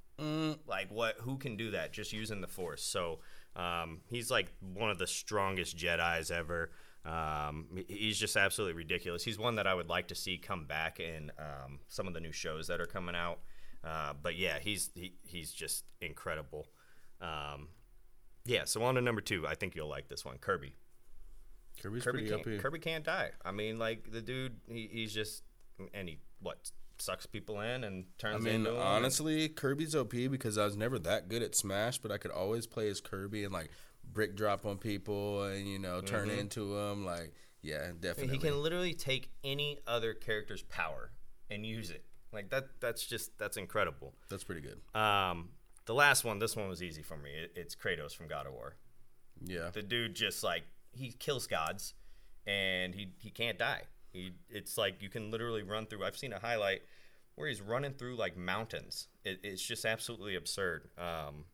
[0.67, 1.15] Like what?
[1.21, 1.91] Who can do that?
[1.91, 2.83] Just using the Force.
[2.83, 3.19] So
[3.55, 6.71] um, he's like one of the strongest Jedi's ever.
[7.03, 9.23] Um, he's just absolutely ridiculous.
[9.23, 12.19] He's one that I would like to see come back in um, some of the
[12.19, 13.39] new shows that are coming out.
[13.83, 16.67] Uh, but yeah, he's he, he's just incredible.
[17.19, 17.69] Um,
[18.45, 18.65] yeah.
[18.65, 19.47] So on to number two.
[19.47, 20.73] I think you'll like this one, Kirby.
[21.81, 22.59] Kirby's Kirby pretty can't, up here.
[22.59, 23.31] Kirby can't die.
[23.43, 25.43] I mean, like the dude, he, he's just
[25.93, 30.57] and he what sucks people in and turns I mean, into honestly, Kirby's OP because
[30.57, 33.53] I was never that good at Smash, but I could always play as Kirby and
[33.53, 33.69] like
[34.03, 37.05] brick drop on people and you know turn into them.
[37.05, 38.37] Like, yeah, definitely.
[38.37, 41.11] He can literally take any other character's power
[41.49, 42.05] and use it.
[42.33, 42.67] Like that.
[42.79, 44.13] That's just that's incredible.
[44.29, 44.79] That's pretty good.
[44.99, 45.49] Um,
[45.85, 47.31] the last one, this one was easy for me.
[47.31, 48.75] It, it's Kratos from God of War.
[49.43, 49.69] Yeah.
[49.73, 51.93] The dude just like he kills gods,
[52.45, 53.83] and he he can't die.
[54.11, 56.03] He it's like you can literally run through.
[56.03, 56.81] I've seen a highlight
[57.35, 59.07] where he's running through like mountains.
[59.23, 60.89] It, it's just absolutely absurd.
[60.97, 61.45] Um,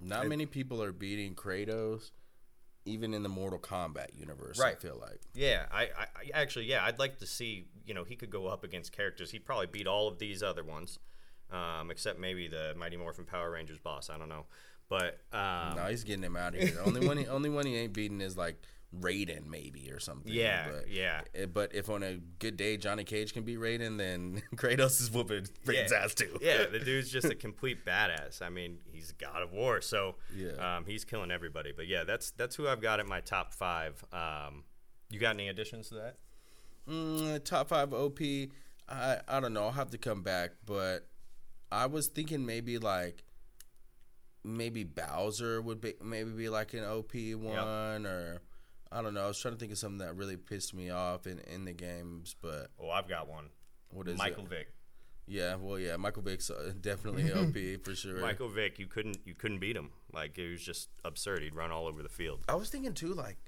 [0.00, 2.10] Not many people are beating Kratos,
[2.84, 4.60] even in the Mortal Kombat universe.
[4.60, 5.20] I feel like.
[5.34, 7.66] Yeah, I, I, I actually, yeah, I'd like to see.
[7.84, 9.30] You know, he could go up against characters.
[9.30, 10.98] He'd probably beat all of these other ones,
[11.50, 14.10] um, except maybe the Mighty Morphin Power Rangers boss.
[14.10, 14.46] I don't know,
[14.88, 16.80] but um, no, he's getting him out of here.
[16.84, 18.62] only one, he, only one he ain't beating is like
[19.00, 20.32] Raiden, maybe or something.
[20.32, 23.98] yeah, but, yeah, eh, But if on a good day Johnny Cage can beat Raiden,
[23.98, 25.98] then Kratos is whooping Raiden's yeah.
[26.04, 26.38] ass too.
[26.40, 28.42] yeah, the dude's just a complete badass.
[28.42, 30.76] I mean, he's God of War, so Yeah.
[30.76, 31.72] um, he's killing everybody.
[31.76, 34.02] But yeah, that's that's who I've got at my top five.
[34.12, 34.64] Um,
[35.10, 36.16] you got any additions to that?
[36.88, 38.20] Mm, top five OP.
[38.88, 39.64] I I don't know.
[39.64, 41.06] I'll have to come back, but
[41.72, 43.24] I was thinking maybe like
[44.44, 48.42] maybe Bowser would be maybe be like an OP one or
[48.94, 49.24] I don't know.
[49.24, 51.72] I was trying to think of something that really pissed me off in, in the
[51.72, 53.46] games, but Oh, I've got one.
[53.90, 54.18] what is it?
[54.18, 54.50] Michael it?
[54.50, 54.68] Vick.
[55.26, 58.20] Yeah, well, yeah, Michael Vick's uh, definitely OP for sure.
[58.20, 59.90] Michael Vick, you couldn't you couldn't beat him.
[60.12, 61.42] Like it was just absurd.
[61.42, 62.40] He'd run all over the field.
[62.48, 63.38] I was thinking too, like,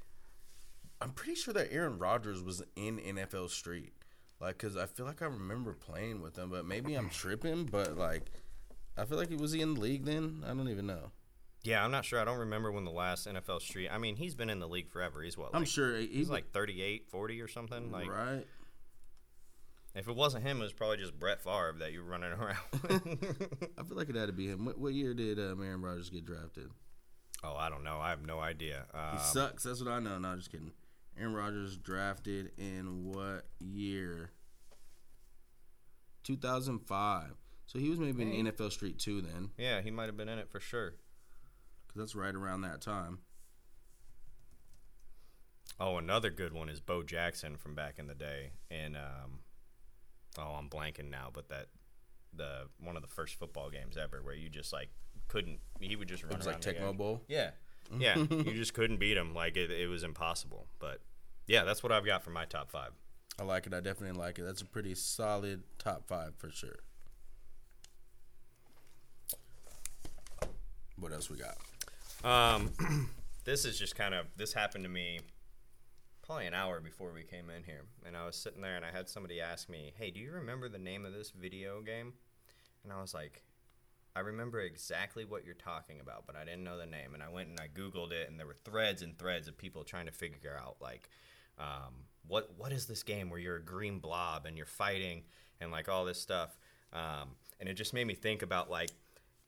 [1.01, 3.93] I'm pretty sure that Aaron Rodgers was in NFL Street,
[4.41, 7.65] like, cause I feel like I remember playing with him, but maybe I'm tripping.
[7.67, 8.31] But like,
[8.97, 10.43] I feel like he was he in the league then.
[10.45, 11.13] I don't even know.
[11.63, 12.21] Yeah, I'm not sure.
[12.21, 13.89] I don't remember when the last NFL Street.
[13.91, 15.23] I mean, he's been in the league forever.
[15.23, 15.53] He's what?
[15.53, 17.91] Like, I'm sure he, he's like 38, 40 or something.
[17.91, 18.47] Like right.
[19.97, 22.57] if it wasn't him, it was probably just Brett Favre that you were running around.
[23.79, 24.65] I feel like it had to be him.
[24.67, 26.71] What, what year did uh, Aaron Rodgers get drafted?
[27.45, 27.99] oh, I don't know.
[28.01, 28.87] I have no idea.
[28.93, 29.65] He Um, sucks.
[29.65, 30.19] That's what I know.
[30.19, 30.73] No, just kidding.
[31.19, 34.31] Aaron Rodgers drafted in what year?
[36.25, 37.31] 2005.
[37.67, 40.39] So he was maybe in NFL Street too then, yeah, he might have been in
[40.39, 40.95] it for sure.
[41.97, 43.19] That's right around that time.
[45.79, 49.41] Oh, another good one is Bo Jackson from back in the day, and um,
[50.39, 51.67] oh, I'm blanking now, but that
[52.35, 54.89] the one of the first football games ever where you just like
[55.29, 55.59] couldn't.
[55.81, 56.97] He would just run It was around like Tecmo.
[56.97, 57.23] Bowl.
[57.29, 57.51] Yeah,
[57.99, 59.35] yeah, you just couldn't beat him.
[59.35, 60.67] Like it, it was impossible.
[60.79, 61.01] But
[61.47, 62.91] yeah, that's what I've got for my top five.
[63.39, 63.75] I like it.
[63.75, 64.43] I definitely like it.
[64.43, 66.79] That's a pretty solid top five for sure.
[70.99, 71.59] What else we got?
[72.27, 72.73] Um,
[73.45, 75.21] this is just kind of this happened to me
[76.23, 78.91] probably an hour before we came in here, and I was sitting there and I
[78.91, 82.15] had somebody ask me, "Hey, do you remember the name of this video game?"
[82.83, 83.45] And I was like,
[84.17, 87.29] "I remember exactly what you're talking about, but I didn't know the name." And I
[87.29, 90.13] went and I googled it, and there were threads and threads of people trying to
[90.13, 91.09] figure out like,
[91.61, 95.23] um, what what is this game where you're a green blob and you're fighting
[95.61, 96.59] and like all this stuff,
[96.93, 98.91] um, and it just made me think about like.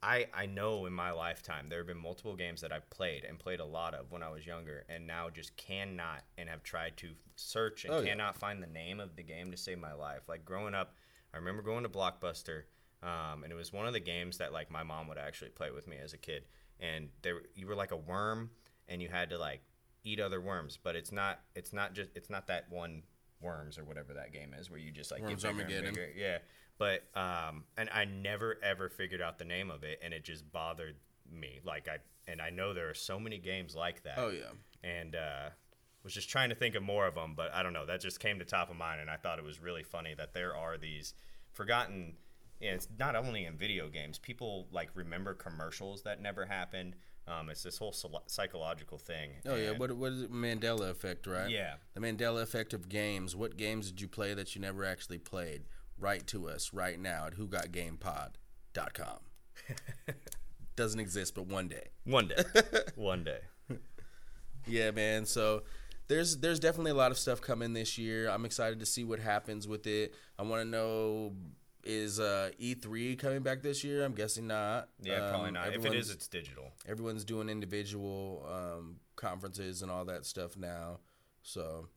[0.03, 3.39] I, I know in my lifetime there have been multiple games that I've played and
[3.39, 6.97] played a lot of when I was younger and now just cannot and have tried
[6.99, 8.11] to search and Oh, yeah.
[8.11, 10.29] cannot find the name of the game to save my life.
[10.29, 10.95] Like growing up,
[11.35, 12.63] I remember going to Blockbuster
[13.03, 15.71] um, and it was one of the games that like my mom would actually play
[15.73, 16.45] with me as a kid
[16.81, 18.51] and there you were like a worm
[18.89, 19.61] and you had to like
[20.05, 23.03] eat other worms but it's not it's not just it's not that one
[23.40, 25.94] worms or whatever that game is where you just like Worms get bigger and Armageddon.
[25.94, 26.12] bigger.
[26.16, 26.38] Yeah,
[26.79, 30.51] but um, and I never ever figured out the name of it, and it just
[30.53, 30.96] bothered
[31.31, 31.61] me.
[31.64, 31.98] Like I
[32.31, 34.18] and I know there are so many games like that.
[34.18, 34.51] Oh yeah.
[34.88, 35.51] and uh,
[36.05, 37.87] was just trying to think of more of them, but I don't know.
[37.87, 40.33] That just came to top of mind, and I thought it was really funny that
[40.33, 41.14] there are these
[41.53, 42.14] forgotten.
[42.61, 44.18] Yeah, it's not only in video games.
[44.18, 46.96] People like remember commercials that never happened.
[47.29, 47.95] Um, it's this whole
[48.27, 49.33] psychological thing.
[49.47, 49.73] Oh yeah.
[49.73, 50.33] What what is it?
[50.33, 51.51] Mandela effect, right?
[51.51, 51.75] Yeah.
[51.95, 53.37] The Mandela effect of games.
[53.37, 55.62] What games did you play that you never actually played?
[55.99, 59.19] Write to us right now at whogotgamepod.com.
[60.77, 61.88] Doesn't exist, but one day.
[62.05, 62.45] One day,
[62.95, 63.41] one day.
[64.67, 65.27] Yeah, man.
[65.27, 65.62] So
[66.09, 68.29] there's there's definitely a lot of stuff coming this year.
[68.29, 70.14] I'm excited to see what happens with it.
[70.38, 71.33] I want to know
[71.88, 74.05] is uh, E3 coming back this year?
[74.05, 74.90] I'm guessing not.
[75.03, 75.74] Yeah, probably Um, not.
[75.74, 76.70] If it is, it's digital.
[76.87, 81.01] everyone's doing individual um, conferences and all that stuff now.
[81.42, 81.88] So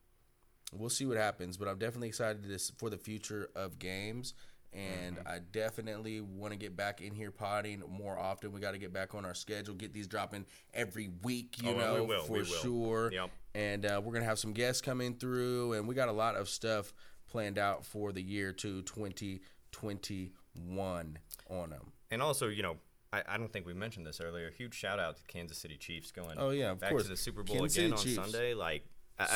[0.73, 1.57] we'll see what happens.
[1.57, 4.33] But I'm definitely excited this for the future of games.
[4.73, 5.27] And Mm-hmm.
[5.27, 8.53] I definitely want to get back in here potting more often.
[8.53, 11.77] We got to get back on our schedule, get these dropping every week, you Oh,
[12.05, 12.45] know, for we will.
[12.45, 13.11] sure.
[13.11, 13.29] Yep.
[13.53, 15.73] And uh, we're going to have some guests coming through.
[15.73, 16.93] And we got a lot of stuff
[17.27, 18.81] planned out for the year to
[19.71, 21.17] 2021
[21.49, 21.91] on them.
[22.09, 22.77] And also, you know,
[23.13, 24.51] I, I don't think we mentioned this earlier.
[24.51, 27.03] Huge shout out to Kansas City Chiefs going Oh, yeah, of back course.
[27.03, 28.31] to the Super Bowl Kansas again City on Chiefs.
[28.33, 28.53] Sunday.
[28.53, 28.85] Like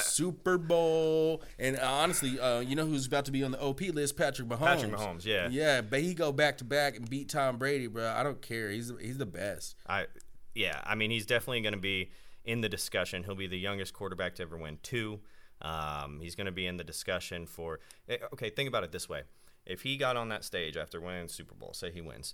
[0.01, 3.81] Super Bowl, and uh, honestly, uh, you know who's about to be on the OP
[3.81, 4.17] list?
[4.17, 4.59] Patrick Mahomes.
[4.59, 5.47] Patrick Mahomes, yeah.
[5.51, 8.07] yeah, but he go back to back and beat Tom Brady, bro.
[8.11, 8.71] I don't care.
[8.71, 9.75] He's he's the best.
[9.87, 10.07] I,
[10.55, 12.09] yeah, I mean, he's definitely going to be
[12.45, 13.23] in the discussion.
[13.25, 15.19] He'll be the youngest quarterback to ever win two.
[15.61, 17.79] Um, he's going to be in the discussion for.
[18.09, 19.21] eh, Okay, think about it this way:
[19.65, 22.33] if he got on that stage after winning the Super Bowl, say he wins,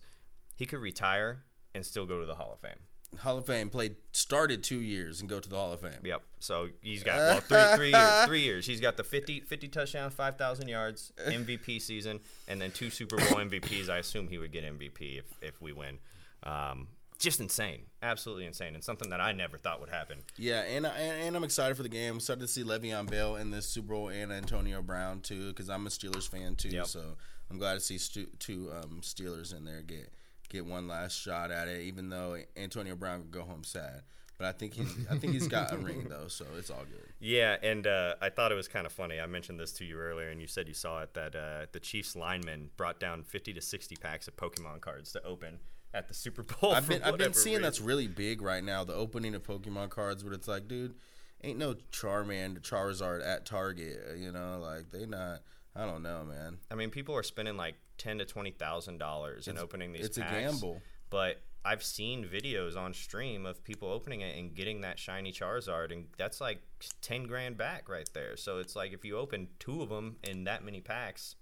[0.55, 2.79] he could retire and still go to the Hall of Fame.
[3.19, 5.99] Hall of Fame played started two years and go to the Hall of Fame.
[6.03, 6.21] Yep.
[6.39, 8.25] So he's got well three three years.
[8.25, 8.65] Three years.
[8.65, 13.17] He's got the 50, 50 touchdowns, five thousand yards, MVP season, and then two Super
[13.17, 13.89] Bowl MVPs.
[13.89, 15.99] I assume he would get MVP if if we win.
[16.43, 16.87] Um,
[17.21, 20.17] just insane, absolutely insane, and something that I never thought would happen.
[20.37, 22.13] Yeah, and, and and I'm excited for the game.
[22.13, 25.69] I'm excited to see Le'Veon Bell in this Super Bowl and Antonio Brown too, because
[25.69, 26.69] I'm a Steelers fan too.
[26.69, 26.87] Yep.
[26.87, 27.01] So
[27.49, 30.11] I'm glad to see stu- two um, Steelers in there get
[30.49, 31.81] get one last shot at it.
[31.81, 34.01] Even though Antonio Brown would go home sad,
[34.39, 37.13] but I think he's I think he's got a ring though, so it's all good.
[37.19, 39.19] Yeah, and uh, I thought it was kind of funny.
[39.19, 41.79] I mentioned this to you earlier, and you said you saw it that uh, the
[41.79, 45.59] Chiefs lineman brought down 50 to 60 packs of Pokemon cards to open
[45.93, 46.73] at the Super Bowl.
[46.73, 47.63] I've been I've been seeing reason.
[47.63, 48.83] that's really big right now.
[48.83, 50.95] The opening of Pokemon cards, but it's like, dude,
[51.43, 53.99] ain't no Charmander, Charizard at Target.
[54.11, 55.41] uh, You know, like they not.
[55.75, 56.57] I don't know, man.
[56.69, 60.05] I mean, people are spending like ten to twenty thousand dollars in opening these.
[60.05, 60.81] it's a packs, gamble.
[61.09, 65.91] But I've seen videos on stream of people opening it and getting that shiny Charizard,
[65.93, 66.61] and that's like
[67.01, 68.35] ten grand back right there.
[68.35, 71.35] So it's like if you open two of them in that many packs,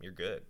[0.00, 0.42] you're good.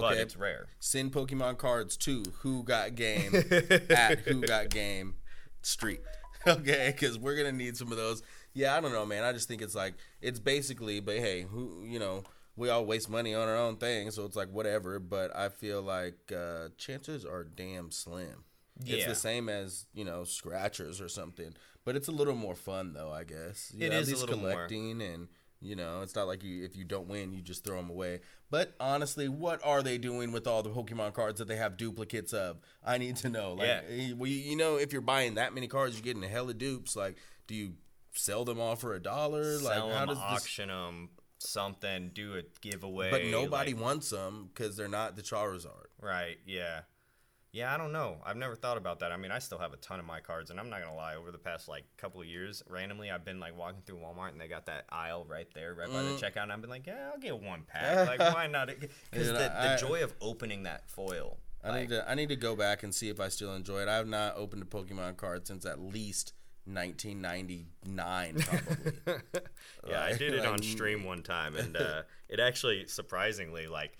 [0.00, 0.22] But Okay.
[0.22, 0.66] it's rare.
[0.80, 3.34] Send Pokemon cards to Who Got Game
[3.90, 5.14] at Who Got Game
[5.62, 6.00] Street.
[6.46, 8.22] Okay, because we're gonna need some of those.
[8.54, 9.24] Yeah, I don't know, man.
[9.24, 12.22] I just think it's like it's basically, but hey, who you know,
[12.56, 14.98] we all waste money on our own thing, so it's like whatever.
[15.00, 18.44] But I feel like uh, chances are damn slim.
[18.82, 18.96] Yeah.
[18.98, 22.92] It's the same as you know scratchers or something, but it's a little more fun
[22.94, 23.72] though, I guess.
[23.76, 24.52] You It know, is a at least little more.
[24.52, 25.28] collecting and.
[25.60, 28.20] You know, it's not like you if you don't win, you just throw them away.
[28.50, 32.32] But honestly, what are they doing with all the Pokemon cards that they have duplicates
[32.32, 32.58] of?
[32.84, 33.54] I need to know.
[33.54, 33.80] Like, Yeah.
[33.88, 36.54] eh, well, you, you know, if you're buying that many cards, you're getting a hella
[36.54, 36.94] dupes.
[36.94, 37.16] Like,
[37.48, 37.74] do you
[38.14, 39.56] sell them all for a dollar?
[39.58, 40.24] Like, Sell how them, does this?
[40.24, 43.10] auction them, something, do a giveaway.
[43.10, 45.86] But nobody like- wants them because they're not the Charizard.
[46.00, 46.38] Right.
[46.46, 46.82] Yeah.
[47.50, 48.18] Yeah, I don't know.
[48.26, 49.10] I've never thought about that.
[49.10, 51.14] I mean, I still have a ton of my cards, and I'm not gonna lie.
[51.16, 54.40] Over the past like couple of years, randomly, I've been like walking through Walmart, and
[54.40, 56.20] they got that aisle right there, right by the Mm.
[56.20, 58.06] checkout, and I've been like, yeah, I'll get one pack.
[58.18, 58.68] like, why not?
[58.68, 61.38] Because the, the I- joy of opening that foil.
[61.64, 63.80] I like, need to I need to go back and see if I still enjoy
[63.80, 63.88] it.
[63.88, 66.34] I have not opened a Pokemon card since at least
[66.66, 68.92] 1999, probably.
[69.88, 73.96] yeah, I did it like, on stream one time, and uh, it actually surprisingly like.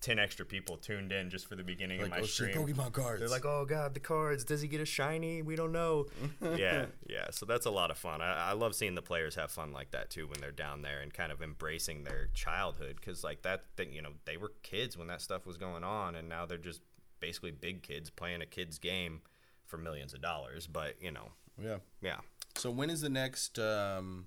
[0.00, 2.66] 10 extra people tuned in just for the beginning like, of my oh shit, stream.
[2.66, 3.20] Pokemon cards.
[3.20, 4.44] They're like, oh god, the cards.
[4.44, 5.42] Does he get a shiny?
[5.42, 6.06] We don't know.
[6.56, 7.26] yeah, yeah.
[7.30, 8.22] So that's a lot of fun.
[8.22, 11.00] I, I love seeing the players have fun like that too when they're down there
[11.00, 14.96] and kind of embracing their childhood because like that thing, you know, they were kids
[14.96, 16.80] when that stuff was going on, and now they're just
[17.20, 19.20] basically big kids playing a kid's game
[19.66, 20.66] for millions of dollars.
[20.66, 21.28] But you know,
[21.62, 21.76] yeah.
[22.00, 22.20] yeah.
[22.56, 24.26] So when is the next um,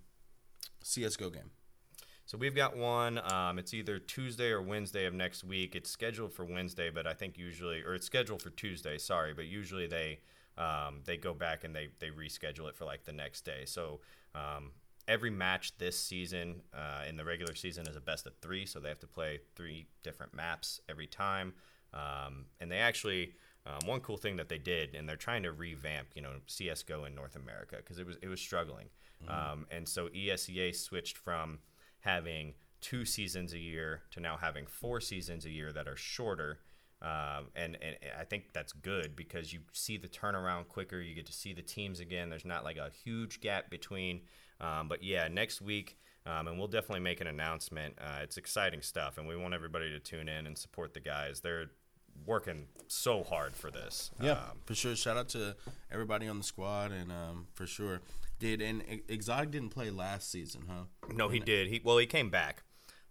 [0.83, 1.49] CS:GO game?
[2.25, 3.19] So we've got one.
[3.31, 5.75] Um, it's either Tuesday or Wednesday of next week.
[5.75, 8.97] It's scheduled for Wednesday, but I think usually, or it's scheduled for Tuesday.
[8.97, 10.19] Sorry, but usually they
[10.57, 13.63] um, they go back and they they reschedule it for like the next day.
[13.65, 13.99] So
[14.35, 14.71] um,
[15.07, 18.79] every match this season uh, in the regular season is a best of three, so
[18.79, 21.53] they have to play three different maps every time.
[21.93, 23.33] Um, and they actually.
[23.65, 27.05] Um, one cool thing that they did, and they're trying to revamp, you know, CS:GO
[27.05, 28.87] in North America because it was it was struggling,
[29.29, 31.59] um, and so ESEA switched from
[32.03, 36.59] having two seasons a year to now having four seasons a year that are shorter.
[37.01, 41.01] Um, and, and I think that's good because you see the turnaround quicker.
[41.01, 42.29] You get to see the teams again.
[42.29, 44.21] There's not like a huge gap between.
[44.61, 47.95] Um, but yeah, next week, um, and we'll definitely make an announcement.
[47.99, 51.41] Uh, it's exciting stuff, and we want everybody to tune in and support the guys.
[51.41, 51.71] They're
[52.25, 54.11] working so hard for this.
[54.21, 54.95] Yeah, Um, for sure.
[54.95, 55.55] Shout out to
[55.91, 58.01] everybody on the squad, and um, for sure,
[58.43, 60.83] did and Exotic didn't play last season, huh?
[61.13, 61.69] No, he did.
[61.69, 62.63] He well, he came back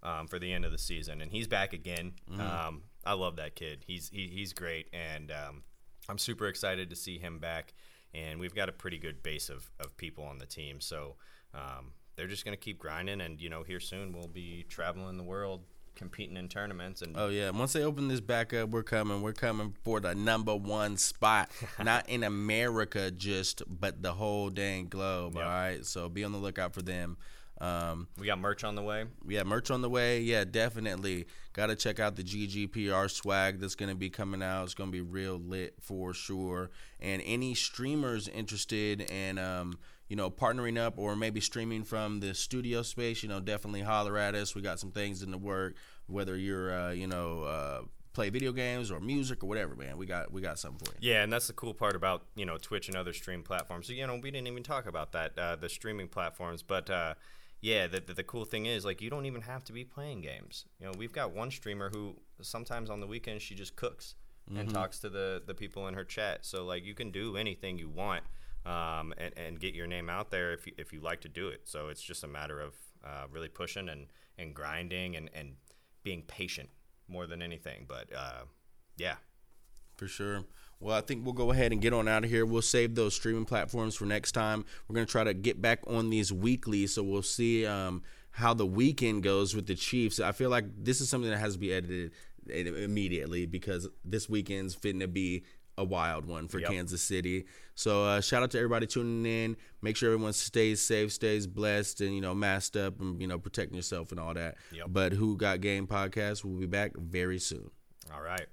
[0.03, 2.13] um, for the end of the season, and he's back again.
[2.39, 3.85] Um, I love that kid.
[3.87, 5.63] He's he, he's great, and um,
[6.09, 7.73] I'm super excited to see him back.
[8.15, 11.17] And we've got a pretty good base of, of people on the team, so
[11.55, 13.23] um, they're just gonna keep grinding.
[13.23, 15.63] And you know, here soon we'll be traveling the world,
[15.95, 19.23] competing in tournaments, and Oh yeah, once they open this back up, we're coming.
[19.23, 21.51] We're coming for the number one spot,
[21.83, 25.35] not in America just, but the whole dang globe.
[25.37, 25.45] Yep.
[25.45, 27.17] All right, so be on the lookout for them.
[27.61, 29.05] Um, We got merch on the way.
[29.29, 30.21] yeah, merch on the way.
[30.21, 31.27] Yeah, definitely.
[31.53, 34.65] Got to check out the GGPR swag that's going to be coming out.
[34.65, 36.71] It's going to be real lit for sure.
[36.99, 39.79] And any streamers interested in, um,
[40.13, 44.19] you know, partnering up or maybe streaming from the studio space, you know, definitely holler
[44.19, 44.55] at us.
[44.55, 45.75] We got some things in the work.
[46.07, 47.81] Whether you're, uh, you know, uh,
[48.13, 51.13] play video games or music or whatever, man, we got we got something for you.
[51.13, 53.87] Yeah, and that's the cool part about you know Twitch and other stream platforms.
[53.87, 57.15] So, you know, we didn't even talk about that uh, the streaming platforms, but uh,
[57.63, 60.21] yeah, the, the the cool thing is like you don't even have to be playing
[60.21, 60.67] games.
[60.79, 64.15] You know, we've got one streamer who sometimes on the weekend she just cooks
[64.55, 66.45] and talks to the the people in her chat.
[66.45, 68.25] So like you can do anything you want
[68.67, 71.49] um, and and get your name out there if you, if you like to do
[71.49, 71.63] it.
[71.65, 74.07] So it's just a matter of uh, really pushing and
[74.39, 75.55] and grinding and and
[76.03, 76.69] being patient
[77.09, 77.85] more than anything.
[77.89, 78.45] But uh,
[78.97, 79.17] yeah,
[79.97, 80.45] For sure.
[80.81, 82.45] Well, I think we'll go ahead and get on out of here.
[82.45, 84.65] We'll save those streaming platforms for next time.
[84.89, 88.03] We're going to try to get back on these weekly, so we'll see um,
[88.33, 90.19] how the weekend goes with the Chiefs.
[90.19, 92.11] I feel like this is something that has to be edited
[92.49, 95.45] immediately because this weekend's fitting to be
[95.79, 96.71] a wild one for Yep.
[96.71, 97.47] Kansas City.
[97.75, 99.57] So uh, shout out to everybody tuning in.
[99.81, 103.39] Make sure everyone stays safe, stays blessed, and you know masked up and you know
[103.39, 104.57] protecting yourself and all that.
[104.73, 104.87] Yep.
[104.91, 106.45] But who got game podcast?
[106.45, 107.71] We'll be back very soon.
[108.15, 108.47] all right.